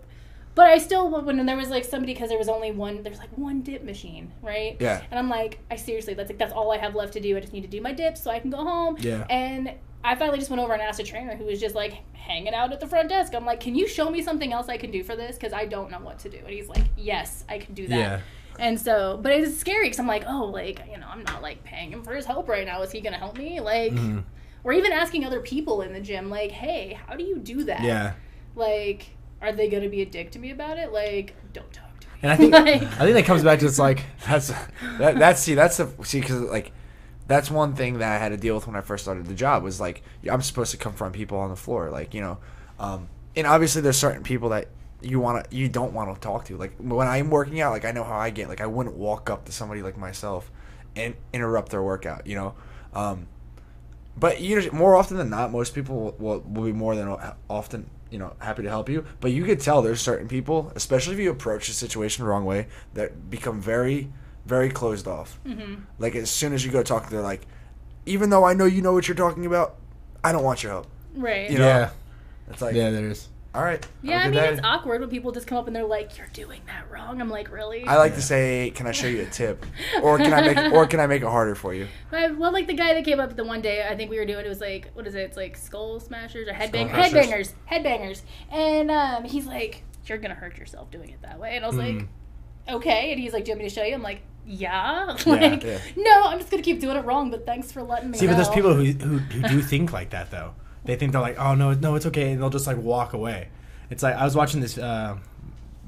[0.55, 3.36] but I still, when there was like somebody, because there was only one, there's like
[3.36, 4.76] one dip machine, right?
[4.80, 5.03] Yeah.
[5.11, 7.36] And I'm like, I seriously, that's like, that's all I have left to do.
[7.36, 8.96] I just need to do my dips so I can go home.
[8.99, 9.24] Yeah.
[9.30, 9.72] And
[10.03, 12.72] I finally just went over and asked a trainer who was just like hanging out
[12.72, 13.34] at the front desk.
[13.34, 15.36] I'm like, can you show me something else I can do for this?
[15.36, 16.38] Because I don't know what to do.
[16.38, 17.96] And he's like, yes, I can do that.
[17.96, 18.20] Yeah.
[18.59, 21.62] And so, but it's scary because I'm like, oh, like, you know, I'm not like
[21.62, 22.82] paying him for his help right now.
[22.82, 23.61] Is he going to help me?
[23.61, 24.20] Like, Mm-hmm.
[24.64, 27.82] or even asking other people in the gym, like, hey, how do you do that?
[27.82, 28.14] Yeah.
[28.57, 29.11] Like,
[29.41, 30.93] are they going to be a dick to me about it?
[30.93, 32.12] Like, don't talk to me.
[32.22, 34.49] And I think Like- I think that comes back to it's like That's
[34.99, 35.18] that.
[35.18, 35.55] That's see.
[35.55, 36.72] That's the see because like.
[37.26, 39.62] That's one thing that I had to deal with when I first started the job
[39.62, 42.39] was like I'm supposed to confront people on the floor, like you know,
[42.78, 44.68] um, and obviously there's certain people that
[45.03, 46.57] you want to you don't want to talk to.
[46.57, 48.49] Like when I'm working out, like I know how I get.
[48.49, 50.51] Like I wouldn't walk up to somebody like myself
[50.97, 52.55] and interrupt their workout, you know.
[52.95, 53.26] Um,
[54.16, 57.14] but you more often than not, most people will, will be more than
[57.51, 59.04] often you know happy to help you.
[59.20, 62.44] But you could tell there's certain people, especially if you approach the situation the wrong
[62.44, 64.11] way, that become very
[64.48, 65.38] very closed off.
[65.46, 65.82] Mm-hmm.
[65.98, 67.46] Like as soon as you go talk, they're like,
[68.06, 69.76] even though I know you know what you're talking about,
[70.24, 70.86] I don't want your help.
[71.14, 71.50] right.
[71.50, 71.90] You know, yeah,
[72.50, 73.28] It's like, yeah, there is.
[73.55, 73.84] All right.
[74.03, 76.28] Yeah, I mean, day." it's awkward when people just come up and they're like, you're
[76.32, 77.20] doing that wrong.
[77.20, 77.84] I'm like, really?
[77.84, 79.64] I like to say, "Can I show you a tip?"
[80.03, 81.88] or can I make or can I make it harder for you?
[82.12, 84.26] I- well, like the guy that came up the one day, I think we were
[84.26, 85.20] doing it was like, what is it?
[85.20, 88.22] It's like skull smashers or headbang Skull headbangers, headbangers.
[88.51, 91.57] And um, he's like, you're gonna hurt yourself doing it that way.
[91.57, 92.07] And I was like,
[92.68, 93.12] okay.
[93.12, 93.94] And he's like, do you want me to show you?
[93.94, 95.16] I'm like, yeah.
[95.26, 95.78] like, yeah.
[95.96, 97.30] no, I'm just gonna keep doing it wrong.
[97.30, 98.18] But thanks for letting me.
[98.18, 100.55] See, but there's people who, who who do think like that though.
[100.84, 103.48] They think they're like, oh no, no, it's okay, and they'll just like walk away.
[103.90, 105.16] It's like I was watching this uh,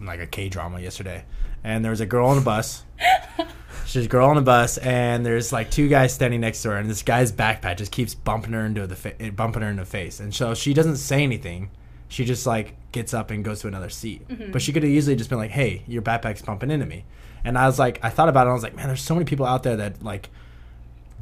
[0.01, 1.24] like a K drama yesterday,
[1.64, 2.84] and there was a girl on a bus.
[3.86, 6.76] She's a girl on a bus, and there's like two guys standing next to her,
[6.76, 9.84] and this guy's backpack just keeps bumping her into the fa- bumping her in the
[9.84, 11.70] face, and so she doesn't say anything.
[12.09, 14.22] She just like gets up and goes to another seat.
[14.53, 17.05] But she could have easily just been like, "Hey, your backpack's bumping into me,"
[17.45, 18.43] and I was like, I thought about it.
[18.43, 20.28] and I was like, man, there's so many people out there that like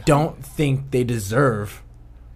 [0.04, 1.82] don't think they deserve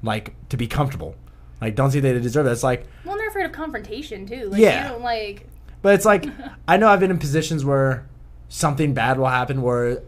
[0.02, 1.14] like to be comfortable.
[1.62, 2.50] Like don't think they deserve it.
[2.50, 4.50] It's like Well, they're afraid of confrontation too.
[4.50, 4.82] Like, Yeah.
[4.82, 5.46] You don't like.
[5.80, 6.26] but it's like
[6.68, 8.06] I know I've been in positions where
[8.48, 10.02] something bad will happen where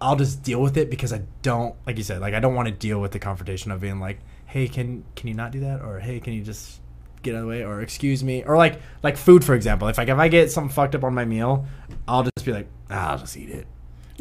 [0.00, 2.68] I'll just deal with it because I don't like you said, like I don't want
[2.68, 5.82] to deal with the confrontation of being like, Hey, can can you not do that?
[5.82, 6.80] Or hey, can you just
[7.22, 9.96] get out of the way or excuse me or like like food for example if
[9.96, 11.64] like if i get something fucked up on my meal
[12.08, 13.64] i'll just be like ah, i'll just eat it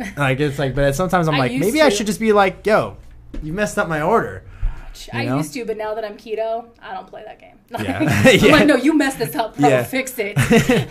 [0.18, 2.98] like it's like but sometimes i'm I like maybe i should just be like yo
[3.42, 4.44] you messed up my order
[5.14, 5.38] I You know?
[5.38, 7.58] used to, but now that I'm keto, I don't play that game.
[7.70, 8.32] Yeah.
[8.32, 8.52] Yeah.
[8.52, 9.70] like, no, you messed this up, bro.
[9.70, 9.84] Yeah.
[9.84, 10.36] Fix it.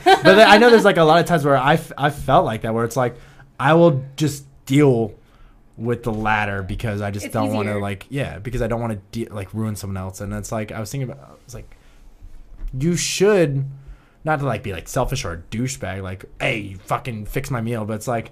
[0.04, 2.62] but I know there's like a lot of times where I f- I felt like
[2.62, 3.16] that where it's like
[3.58, 5.14] I will just deal
[5.76, 8.80] with the latter because I just It's don't want to like yeah because I don't
[8.80, 11.32] want to de- like ruin someone else and it's like I was thinking about I
[11.44, 11.74] was like
[12.78, 13.64] you should
[14.22, 17.60] not to like be like selfish or a douchebag like hey you fucking fix my
[17.62, 18.30] meal but it's like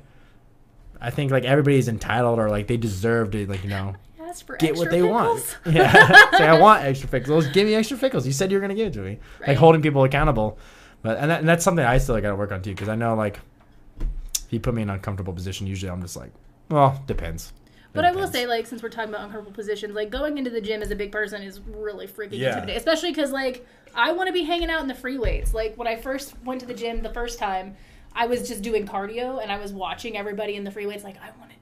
[1.00, 3.94] I think like everybody's entitled or like they deserve to like you know
[4.28, 5.10] Ask for get what they pickles.
[5.10, 5.58] want.
[5.74, 7.46] Yeah, say I want extra pickles.
[7.48, 8.26] Give me extra pickles.
[8.26, 9.18] You said you were gonna give it to me.
[9.46, 10.58] Like holding people accountable,
[11.02, 12.94] but and, that, and that's something I still got to work on too because I
[12.96, 13.38] know like
[14.00, 16.32] if you put me in an uncomfortable position, usually I'm just like,
[16.70, 17.52] well, depends.
[17.94, 20.60] But I will say, like, since we're talking about uncomfortable positions, like going into the
[20.60, 22.48] gym as a big person is really freaking Yeah.
[22.50, 22.76] intimidating.
[22.76, 25.52] Especially because, like, I want to be hanging out in the free weights.
[25.52, 27.76] Like when I first went to the gym the first time,
[28.14, 31.02] I was just doing cardio and I was watching everybody in the free weights.
[31.02, 31.56] Like, I want to.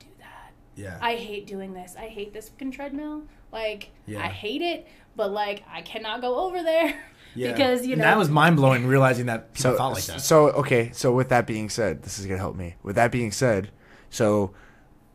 [0.77, 1.95] Yeah, I hate doing this.
[1.99, 3.23] I hate this fucking treadmill.
[3.53, 4.21] Like, Yeah.
[4.21, 4.87] I hate it.
[5.17, 6.95] But like, I cannot go over there
[7.35, 7.53] Yeah.
[7.53, 10.21] because you And know that was mind blowing realizing that people So, thought like that.
[10.21, 10.91] so okay.
[10.93, 12.77] So with that being said, this is gonna help me.
[12.83, 13.71] With that being said,
[14.11, 14.53] so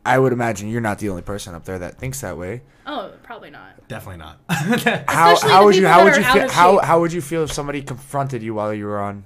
[0.05, 2.63] I would imagine you're not the only person up there that thinks that way.
[2.87, 3.87] Oh, probably not.
[3.87, 4.39] Definitely not.
[5.07, 7.83] How how would you how would you feel how how would you feel if somebody
[7.83, 9.23] confronted you while you were on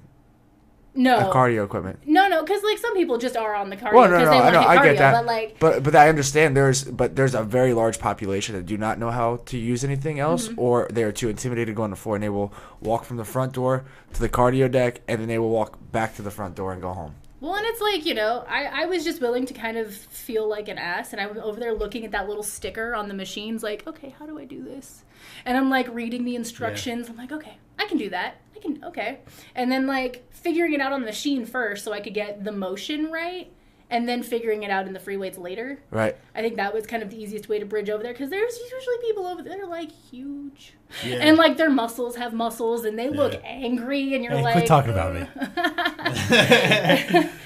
[0.97, 1.29] No.
[1.29, 1.99] a cardio equipment?
[2.05, 4.37] No, no, because like some people just are on the cardio Well, no, no, they
[4.37, 4.97] I want know, to I get cardio.
[4.99, 5.11] that.
[5.13, 8.77] But like, But but I understand there's but there's a very large population that do
[8.77, 10.59] not know how to use anything else, Mm-hmm.
[10.59, 13.17] or they are too intimidated to go on the floor, and they will walk from
[13.17, 13.83] the front door
[14.13, 16.81] to the cardio deck, and then they will walk back to the front door and
[16.81, 17.15] go home.
[17.41, 20.47] well, and it's like you know, I I was just willing to kind of feel
[20.47, 23.13] like an ass, and I was over there looking at that little sticker on the
[23.13, 25.03] machines, like, okay, how do I do this?
[25.45, 27.09] And I'm like reading the instructions.
[27.09, 28.35] I'm like, okay, I can do that.
[28.55, 29.19] I can okay,
[29.53, 32.51] and then like figuring it out on the machine first, so I could get the
[32.51, 33.51] motion right.
[33.87, 35.77] And then figuring it out in the free weights later.
[35.91, 36.15] Right.
[36.33, 38.57] I think that was kind of the easiest way to bridge over there because there's
[38.57, 40.73] usually people over there like huge,
[41.05, 41.17] Yeah.
[41.17, 43.39] and like their muscles have muscles and they look Yeah.
[43.43, 45.21] angry, and you're Hey, like, quit talking about me.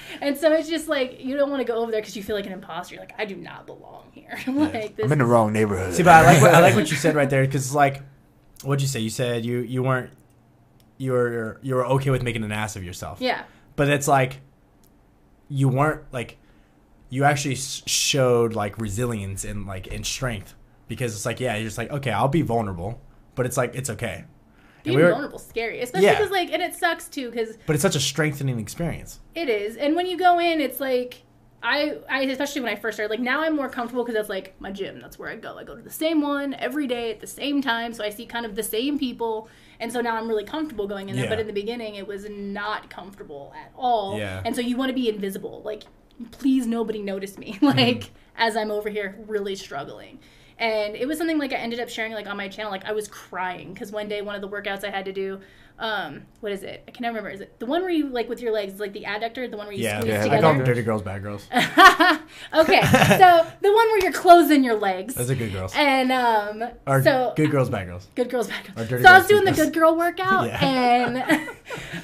[0.22, 2.36] and so it's just like you don't want to go over there because you feel
[2.36, 2.94] like an imposter.
[2.94, 4.38] You're like, I do not belong here.
[4.46, 5.04] like this.
[5.06, 5.94] I'm in the wrong neighborhood.
[5.94, 8.02] See, but I like what, I like what you said right there because like,
[8.62, 9.00] what'd you say?
[9.00, 10.10] You said you you weren't
[10.98, 13.20] you were you were okay with making an ass of yourself.
[13.20, 13.44] Yeah.
[13.76, 14.40] but it's like
[15.48, 16.36] you weren't like
[17.08, 20.54] you actually showed like resilience and like and strength
[20.86, 23.00] because it's like yeah you're just like okay I'll be vulnerable
[23.34, 24.24] but it's like it's okay
[24.82, 26.16] Being we were- vulnerable scary, especially Yeah.
[26.18, 29.76] because like, and it sucks too because but it's such a strengthening experience It is,
[29.76, 31.22] and when you go in, it's like
[31.62, 33.10] I, I especially when I first started.
[33.10, 34.98] Like now, I'm more comfortable because that's like my gym.
[35.00, 35.58] That's where I go.
[35.58, 38.24] I go to the same one every day at the same time, so I see
[38.24, 41.24] kind of the same people, and so now I'm really comfortable going in there.
[41.24, 41.30] Yeah.
[41.30, 44.18] But in the beginning, it was not comfortable at all.
[44.18, 44.42] Yeah.
[44.44, 45.60] And so you want to be invisible.
[45.62, 45.84] Like,
[46.30, 47.58] please, nobody notice me.
[47.62, 48.12] Like mm-hmm.
[48.36, 50.18] as I'm over here really struggling.
[50.60, 52.70] And it was something like I ended up sharing like on my channel.
[52.70, 55.40] Like I was crying because one day one of the workouts I had to do,
[55.78, 56.84] um, what is it?
[56.86, 57.34] I can never remember.
[57.34, 59.68] Is it the one where you like with your legs, like the adductor, the one
[59.68, 63.72] where you yeah, squeeze Yeah, I call them dirty girls bad girls okay, so the
[63.72, 65.14] one where you're closing your legs.
[65.14, 68.66] That's a good girls and um, or so good girls bad girls good girls bad
[68.66, 68.88] girls.
[68.88, 70.62] So I was girls, doing the good good girl workout, Yeah.
[70.62, 71.48] and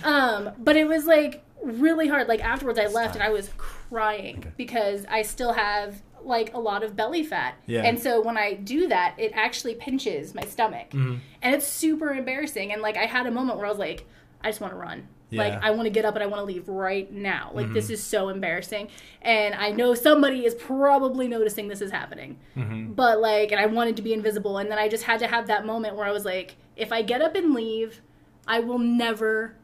[0.02, 2.28] um, but it was like really hard.
[2.28, 6.82] Like afterwards, I left and I was crying because I still have like a lot
[6.82, 7.82] of belly fat, Yeah.
[7.82, 11.16] and so when I do that, it actually pinches my stomach, Mm-hmm.
[11.42, 12.72] and it's super embarrassing.
[12.72, 14.06] And like I had a moment where I was like,
[14.42, 15.08] I just want to run.
[15.32, 17.50] Like I want to get up and I want to leave right now.
[17.52, 17.74] Like Mm-hmm.
[17.74, 18.88] this is so embarrassing,
[19.22, 22.38] and I know somebody is probably noticing this is happening.
[22.56, 22.92] Mm-hmm.
[22.92, 25.48] But like, and I wanted to be invisible, and then I just had to have
[25.48, 28.00] that moment where I was like, if I get up and leave,
[28.46, 29.56] I will never,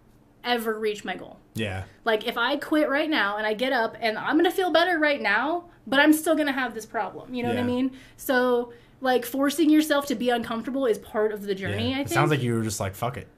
[0.44, 1.38] ever reach my goal.
[1.54, 4.70] Yeah Like if I quit right now and I get up and I'm gonna feel
[4.70, 7.34] better right now, but I'm still gonna have this problem.
[7.34, 7.92] You know what I mean?
[8.16, 11.90] So like forcing yourself to be uncomfortable is part of the journey.
[11.90, 12.14] yeah I it think.
[12.14, 13.28] sounds like you were just like fuck it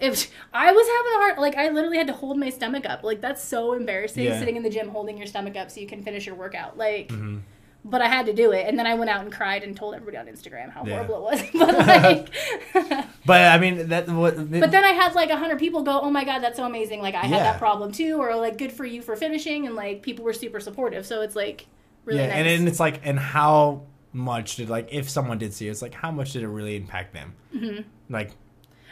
[0.00, 3.04] if I was having a hard, like I literally had to hold my stomach up.
[3.04, 4.38] Like that's so embarrassing Yeah.
[4.38, 6.78] sitting in the gym holding your stomach up so you can finish your workout.
[6.78, 7.38] Like, Mm-hmm.
[7.84, 9.94] But I had to do it, and then I went out and cried and told
[9.94, 11.02] everybody on Instagram how Yeah.
[11.02, 11.42] horrible it was.
[11.54, 15.82] but like, but I mean that what but then I had like a hundred people
[15.82, 17.00] go, "Oh my god, that's so amazing!
[17.00, 20.02] Like I had that problem too," or like, "Good for you for finishing," and like
[20.02, 21.06] people were super supportive.
[21.06, 21.66] So it's like
[22.04, 22.36] really yeah nice.
[22.36, 25.82] and, and it's like and how much did like if someone did see it, it's
[25.82, 27.82] like how much did it really impact them mm-hmm.
[28.08, 28.32] like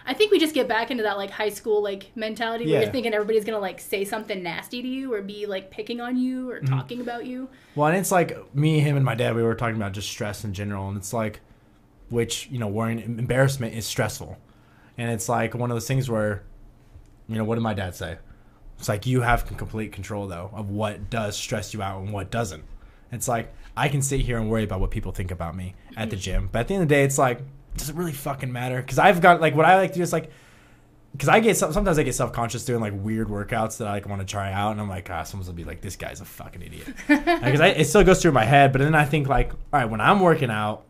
[0.08, 2.80] I think we just get back into that like high school like mentality where Yeah.
[2.82, 6.16] you're thinking everybody's gonna like say something nasty to you or be like picking on
[6.16, 6.74] you or Mm-hmm.
[6.74, 7.48] talking about you.
[7.74, 9.36] Well, and it's like me, him, and my dad.
[9.36, 11.40] We were talking about just stress in general, and it's like,
[12.08, 14.38] which you know, worrying, embarrassment is stressful,
[14.96, 16.42] and it's like one of those things where,
[17.28, 18.16] you know, what did my dad say?
[18.78, 22.30] It's like you have complete control though of what does stress you out and what
[22.30, 22.64] doesn't.
[23.12, 26.08] It's like I can sit here and worry about what people think about me at
[26.10, 27.40] the gym, but at the end of the day, it's like
[27.76, 28.76] does it really fucking matter?
[28.80, 30.30] Because I've got like what I like to do is like
[31.12, 34.08] because I get sometimes I get self conscious doing like weird workouts that I like
[34.08, 36.24] want to try out, and I'm like, ah, someone's gonna be like, this guy's a
[36.24, 36.86] fucking idiot.
[37.08, 40.00] Because it still goes through my head, but then I think like, all right, when
[40.00, 40.84] I'm working out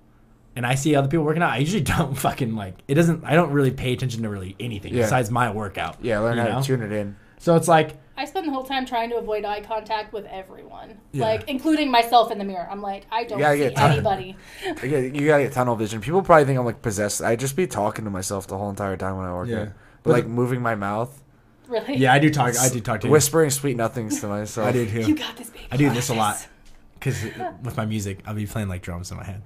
[0.56, 2.94] and I see other people working out, I usually don't fucking like it.
[2.94, 5.02] Doesn't I don't really pay attention to really anything Yeah.
[5.02, 5.98] besides my workout.
[6.02, 6.60] Yeah, learn you how know?
[6.60, 7.16] to tune it in.
[7.38, 10.98] So it's like, I spend the whole time trying to avoid eye contact with everyone,
[11.12, 11.24] Yeah.
[11.24, 12.66] like including myself in the mirror.
[12.70, 14.36] I'm like, I don't gotta see get anybody.
[14.66, 16.00] You gotta, you gotta get tunnel vision.
[16.00, 17.22] People probably think I'm like possessed.
[17.22, 19.60] I just be talking to myself the whole entire time when I work Yeah.
[19.60, 19.68] out.
[20.02, 21.22] But like moving my mouth,
[21.68, 21.96] Really?
[21.96, 22.56] yeah, I do talk.
[22.58, 23.12] I do talk to you.
[23.12, 24.66] whispering sweet nothings to myself.
[24.66, 25.02] I do too.
[25.02, 25.66] You got this, baby.
[25.70, 26.44] I do this a lot
[26.94, 27.22] because
[27.62, 29.42] with my music, I'll be playing like drums in my head.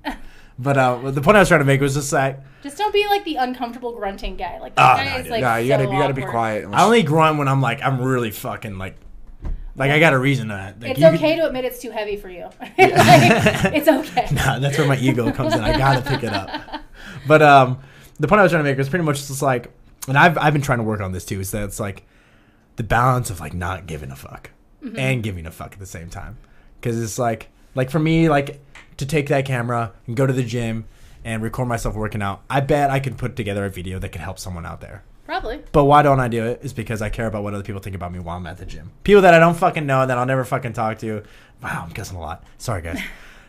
[0.59, 3.07] But uh, the point I was trying to make was just like Just don't be
[3.09, 4.59] like the uncomfortable grunting guy.
[4.61, 6.31] Like Oh, that no, guy is like nah, you so gotta you gotta be awkward.
[6.33, 6.69] quiet.
[6.73, 8.97] I only grunt when I'm like I'm really fucking like
[9.75, 10.75] like I got a reason to.
[10.81, 12.45] Like, It's you could- okay to admit it's too heavy for you.
[12.61, 14.29] like, it's okay.
[14.35, 15.61] Nah, that's where my ego comes in.
[15.61, 16.83] I gotta pick it up.
[17.27, 17.79] But um,
[18.21, 19.73] the point I was trying to make was pretty much just like,
[20.09, 21.41] and I've I've been trying to work on this too.
[21.41, 22.05] Is that it's like
[22.77, 24.51] the balance of like not giving a fuck
[24.85, 24.99] Mm-hmm.
[24.99, 26.37] and giving a fuck at the same time,
[26.81, 28.61] because it's like like for me like
[29.03, 30.87] to take that camera and go to the gym
[31.25, 32.43] and record myself working out.
[32.49, 35.05] I bet I could put together a video that could help someone out there.
[35.27, 35.63] Probably.
[35.73, 36.61] But why don't I do it?
[36.63, 38.67] Is because I care about what other people think about me while I'm at the
[38.67, 38.91] gym.
[39.05, 41.23] People that I don't fucking know and that I'll never fucking talk to.
[41.63, 42.45] Wow, I'm guessing a lot.
[42.59, 43.01] Sorry, guys.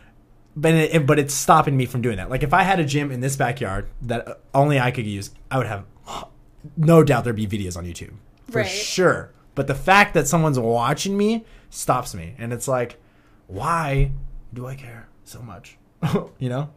[0.56, 2.30] but it, but it's stopping me from doing that.
[2.30, 5.58] Like if I had a gym in this backyard that only I could use, I
[5.58, 5.84] would have
[6.76, 8.14] no doubt there'd be videos on YouTube
[8.50, 8.68] for Right.
[8.68, 9.32] sure.
[9.54, 12.96] But the fact that someone's watching me stops me, and it's like,
[13.46, 14.12] why
[14.52, 15.76] do I care so much?
[16.38, 16.70] you know?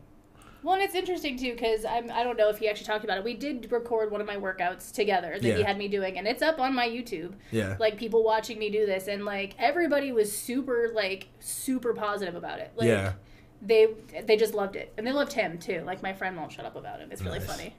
[0.63, 3.17] Well, and it's interesting too because I'm I don't know if he actually talked about
[3.17, 3.23] it.
[3.23, 6.41] We did record one of my workouts together that he had me doing, and it's
[6.41, 7.33] up on my YouTube.
[7.51, 7.77] Yeah.
[7.79, 12.59] Like people watching me do this, and like everybody was super like super positive about
[12.59, 12.73] it.
[12.75, 13.13] Like, yeah.
[13.61, 13.87] They
[14.25, 15.83] they just loved it, and they loved him too.
[15.85, 17.11] Like my friend won't shut up about him.
[17.11, 17.47] It's really Nice.
[17.47, 17.75] funny.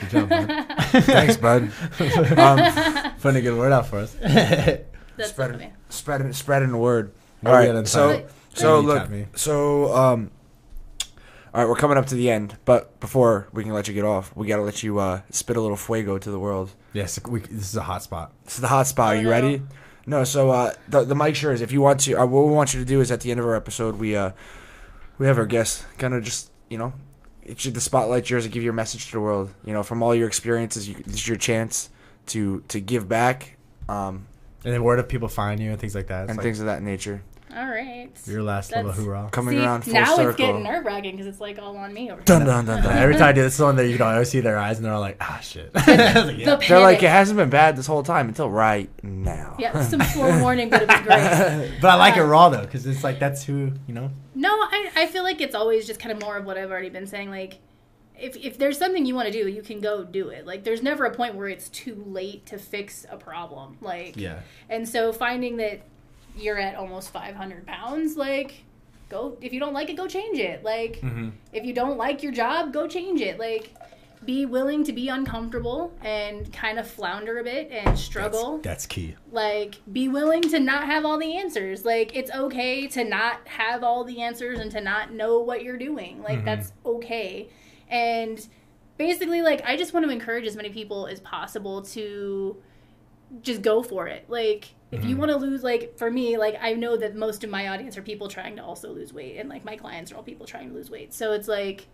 [0.00, 0.66] Good job, man.
[1.02, 1.70] Thanks, bud.
[2.38, 4.14] Um, Putting a good word out for us.
[4.14, 5.72] That's spreading, funny.
[5.90, 7.12] spreading, spreading the word.
[7.42, 8.26] What All do right, so time?
[8.54, 9.26] So look, me.
[9.34, 10.30] so um,
[11.54, 14.04] all right, we're coming up to the end, but before we can let you get
[14.04, 16.72] off, we gotta let you uh spit a little fuego to the world.
[16.92, 18.32] Yes, we, this is a hot spot.
[18.44, 19.16] This is the hot spot.
[19.16, 19.62] Are you ready?
[20.06, 20.24] No.
[20.24, 21.60] So uh, the the mic sure is.
[21.60, 23.40] If you want to, uh, what we want you to do is at the end
[23.40, 24.32] of our episode, we uh,
[25.18, 26.92] we have our guests kind of just you know,
[27.42, 29.50] it's the spotlight yours to give your message to the world.
[29.64, 31.90] You know, from all your experiences, you, this is your chance
[32.26, 33.56] to to give back,
[33.88, 34.26] um,
[34.64, 36.22] And then where do people find you and things like that?
[36.22, 37.22] It's and like things of that nature.
[37.54, 38.08] All right.
[38.26, 39.28] your last little That's- hoorah.
[39.30, 40.28] Coming See, around full now circle.
[40.30, 42.46] it's getting nerve wracking because it's like all on me over Dun here.
[42.50, 42.96] dun dun dun.
[42.96, 44.92] Every time I do this one, that you can always see their eyes, and they're
[44.94, 46.56] all like, "Ah, shit." I like, yeah.
[46.56, 49.56] They're like, it hasn't been bad this whole time until right now.
[49.58, 51.72] Yeah, some forewarning would have been great.
[51.82, 54.10] But I like it raw though, because it's like that's who you know.
[54.34, 56.88] No, I, I feel like it's always just kind of more of what I've already
[56.88, 57.28] been saying.
[57.28, 57.58] Like,
[58.18, 60.46] if, if there's something you want to do, you can go do it.
[60.46, 63.76] Like, there's never a point where it's too late to fix a problem.
[63.82, 64.40] Like, Yeah.
[64.70, 65.82] and so finding that
[66.36, 68.64] you're at almost 500 pounds, like,
[69.08, 70.62] go, if you don't like it, go change it.
[70.64, 71.30] Like, Mm-hmm.
[71.52, 73.38] if you don't like your job, go change it.
[73.38, 73.74] Like,
[74.24, 78.86] be willing to be uncomfortable and kind of flounder a bit and struggle That's, that's
[78.86, 79.16] key.
[79.32, 83.82] like be willing to not have all the answers like it's okay to not have
[83.82, 87.48] all the answers and to not know what you're doing like that's okay
[87.88, 88.46] and
[88.96, 92.56] basically like i just want to encourage as many people as possible to
[93.42, 95.20] just go for it like if you mm-hmm.
[95.20, 98.02] want to lose like for me like i know that most of my audience are
[98.02, 100.74] people trying to also lose weight and like my clients are all people trying to
[100.74, 101.12] lose weight.
[101.12, 101.86] So it's like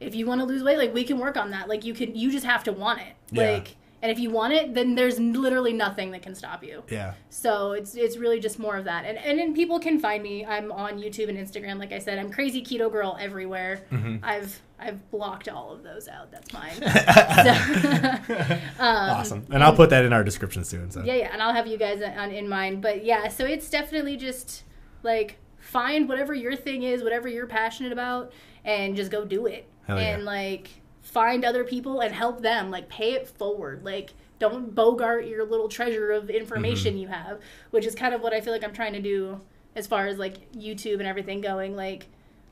[0.00, 1.68] if you want to lose weight like we can work on that.
[1.68, 3.14] Like you can you just have to want it.
[3.30, 3.52] Yeah.
[3.52, 7.14] like and if you want it then there's literally nothing that can stop you Yeah.
[7.28, 9.04] so it's it's really just more of that.
[9.04, 10.44] And and then people can find me.
[10.44, 11.78] I'm on YouTube and Instagram.
[11.78, 13.82] Like I said, I'm crazy keto girl everywhere.
[13.92, 14.24] Mm-hmm.
[14.24, 16.30] I've I've blocked all of those out.
[16.32, 16.72] That's mine.
[16.80, 19.46] So, awesome.
[19.50, 20.90] And I'll put that in our description soon.
[20.90, 21.02] So.
[21.02, 22.80] yeah, yeah, and I'll have you guys on in mind.
[22.82, 24.64] But yeah, so it's definitely just
[25.02, 28.32] like find whatever your thing is, whatever you're passionate about,
[28.64, 29.66] and just go do it.
[29.86, 30.14] Hell yeah.
[30.14, 30.68] and like
[31.00, 32.70] find other people and help them.
[32.70, 33.84] Like pay it forward.
[33.84, 37.02] Like don't bogart your little treasure of information Mm-hmm.
[37.02, 37.40] you have,
[37.70, 39.40] which is kind of what I feel like I'm trying to do
[39.76, 41.76] as far as like YouTube and everything going.
[41.76, 42.06] Like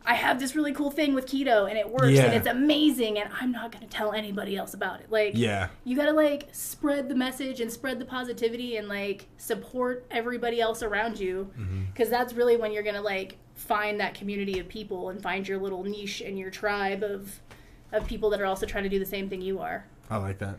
[0.05, 2.25] I have this really cool thing with keto and it works Yeah.
[2.27, 5.11] and it's amazing and I'm not going to tell anybody else about it.
[5.11, 5.69] Like Yeah.
[5.85, 10.83] you gotta like spread the message and spread the positivity and like support everybody else
[10.83, 11.85] around you Mm-hmm.
[11.93, 15.59] because that's really when you're gonna like find that community of people and find your
[15.59, 17.41] little niche and your tribe of
[17.93, 20.39] of people that are also trying to do the same thing you are I like
[20.39, 20.59] that.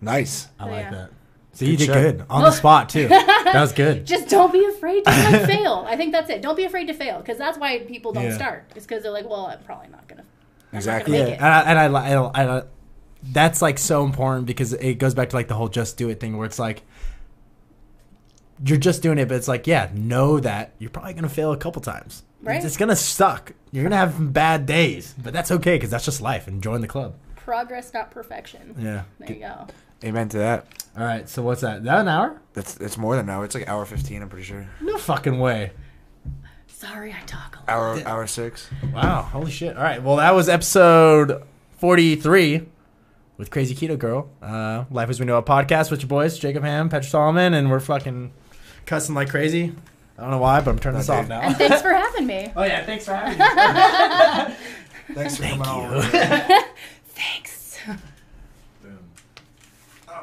[0.00, 0.48] Nice.
[0.58, 0.90] I So, like yeah.
[0.90, 1.10] that.
[1.52, 1.94] So you Good did shot.
[1.94, 3.08] good on the spot too.
[3.08, 4.06] That was good.
[4.06, 5.84] Just don't be afraid to like fail.
[5.88, 6.42] I think that's it.
[6.42, 8.34] Don't be afraid to fail because that's why people don't Yeah.
[8.34, 8.70] start.
[8.76, 10.24] It's because they're like, well, I'm probably not gonna.
[10.72, 11.18] Exactly.
[11.18, 11.68] Not Yeah, gonna and make it.
[11.68, 12.62] I, and I, li- I, I,
[13.32, 16.20] that's like so important because it goes back to like the whole just do it
[16.20, 16.82] thing where it's like
[18.64, 21.56] you're just doing it, but it's like yeah, know that you're probably gonna fail a
[21.56, 22.22] couple times.
[22.42, 22.64] Right.
[22.64, 23.52] It's gonna suck.
[23.70, 26.46] You're gonna have bad days, but that's okay because that's just life.
[26.46, 27.14] And join the club.
[27.36, 28.74] Progress, not perfection.
[28.78, 29.02] Yeah.
[29.18, 29.66] There you go.
[30.04, 30.66] Amen to that.
[30.96, 31.28] All right.
[31.28, 31.78] So what's that?
[31.78, 32.40] Is that an hour?
[32.54, 33.44] That's it's more than an hour.
[33.44, 34.22] It's like hour fifteen.
[34.22, 34.66] I'm pretty sure.
[34.80, 35.72] No fucking way.
[36.68, 37.68] Sorry, I talk a lot.
[37.68, 38.70] Hour hour six.
[38.94, 39.22] Wow.
[39.22, 39.76] Holy shit.
[39.76, 40.02] All right.
[40.02, 41.42] Well, that was episode
[41.78, 42.66] 43
[43.36, 44.30] with Crazy Keto Girl.
[44.42, 47.70] Uh, Life as We Know a podcast with your boys, Jacob Ham, Petra Solomon, and
[47.70, 48.32] we're fucking
[48.86, 49.74] cussing like crazy.
[50.20, 51.40] I don't know why, but I'm turning this off now.
[51.40, 52.52] And thanks for having me.
[52.54, 52.84] oh, yeah.
[52.84, 54.54] Thanks for having me.
[55.14, 55.96] Thanks for Thank coming you.
[55.98, 56.02] on.
[57.14, 57.49] Thanks.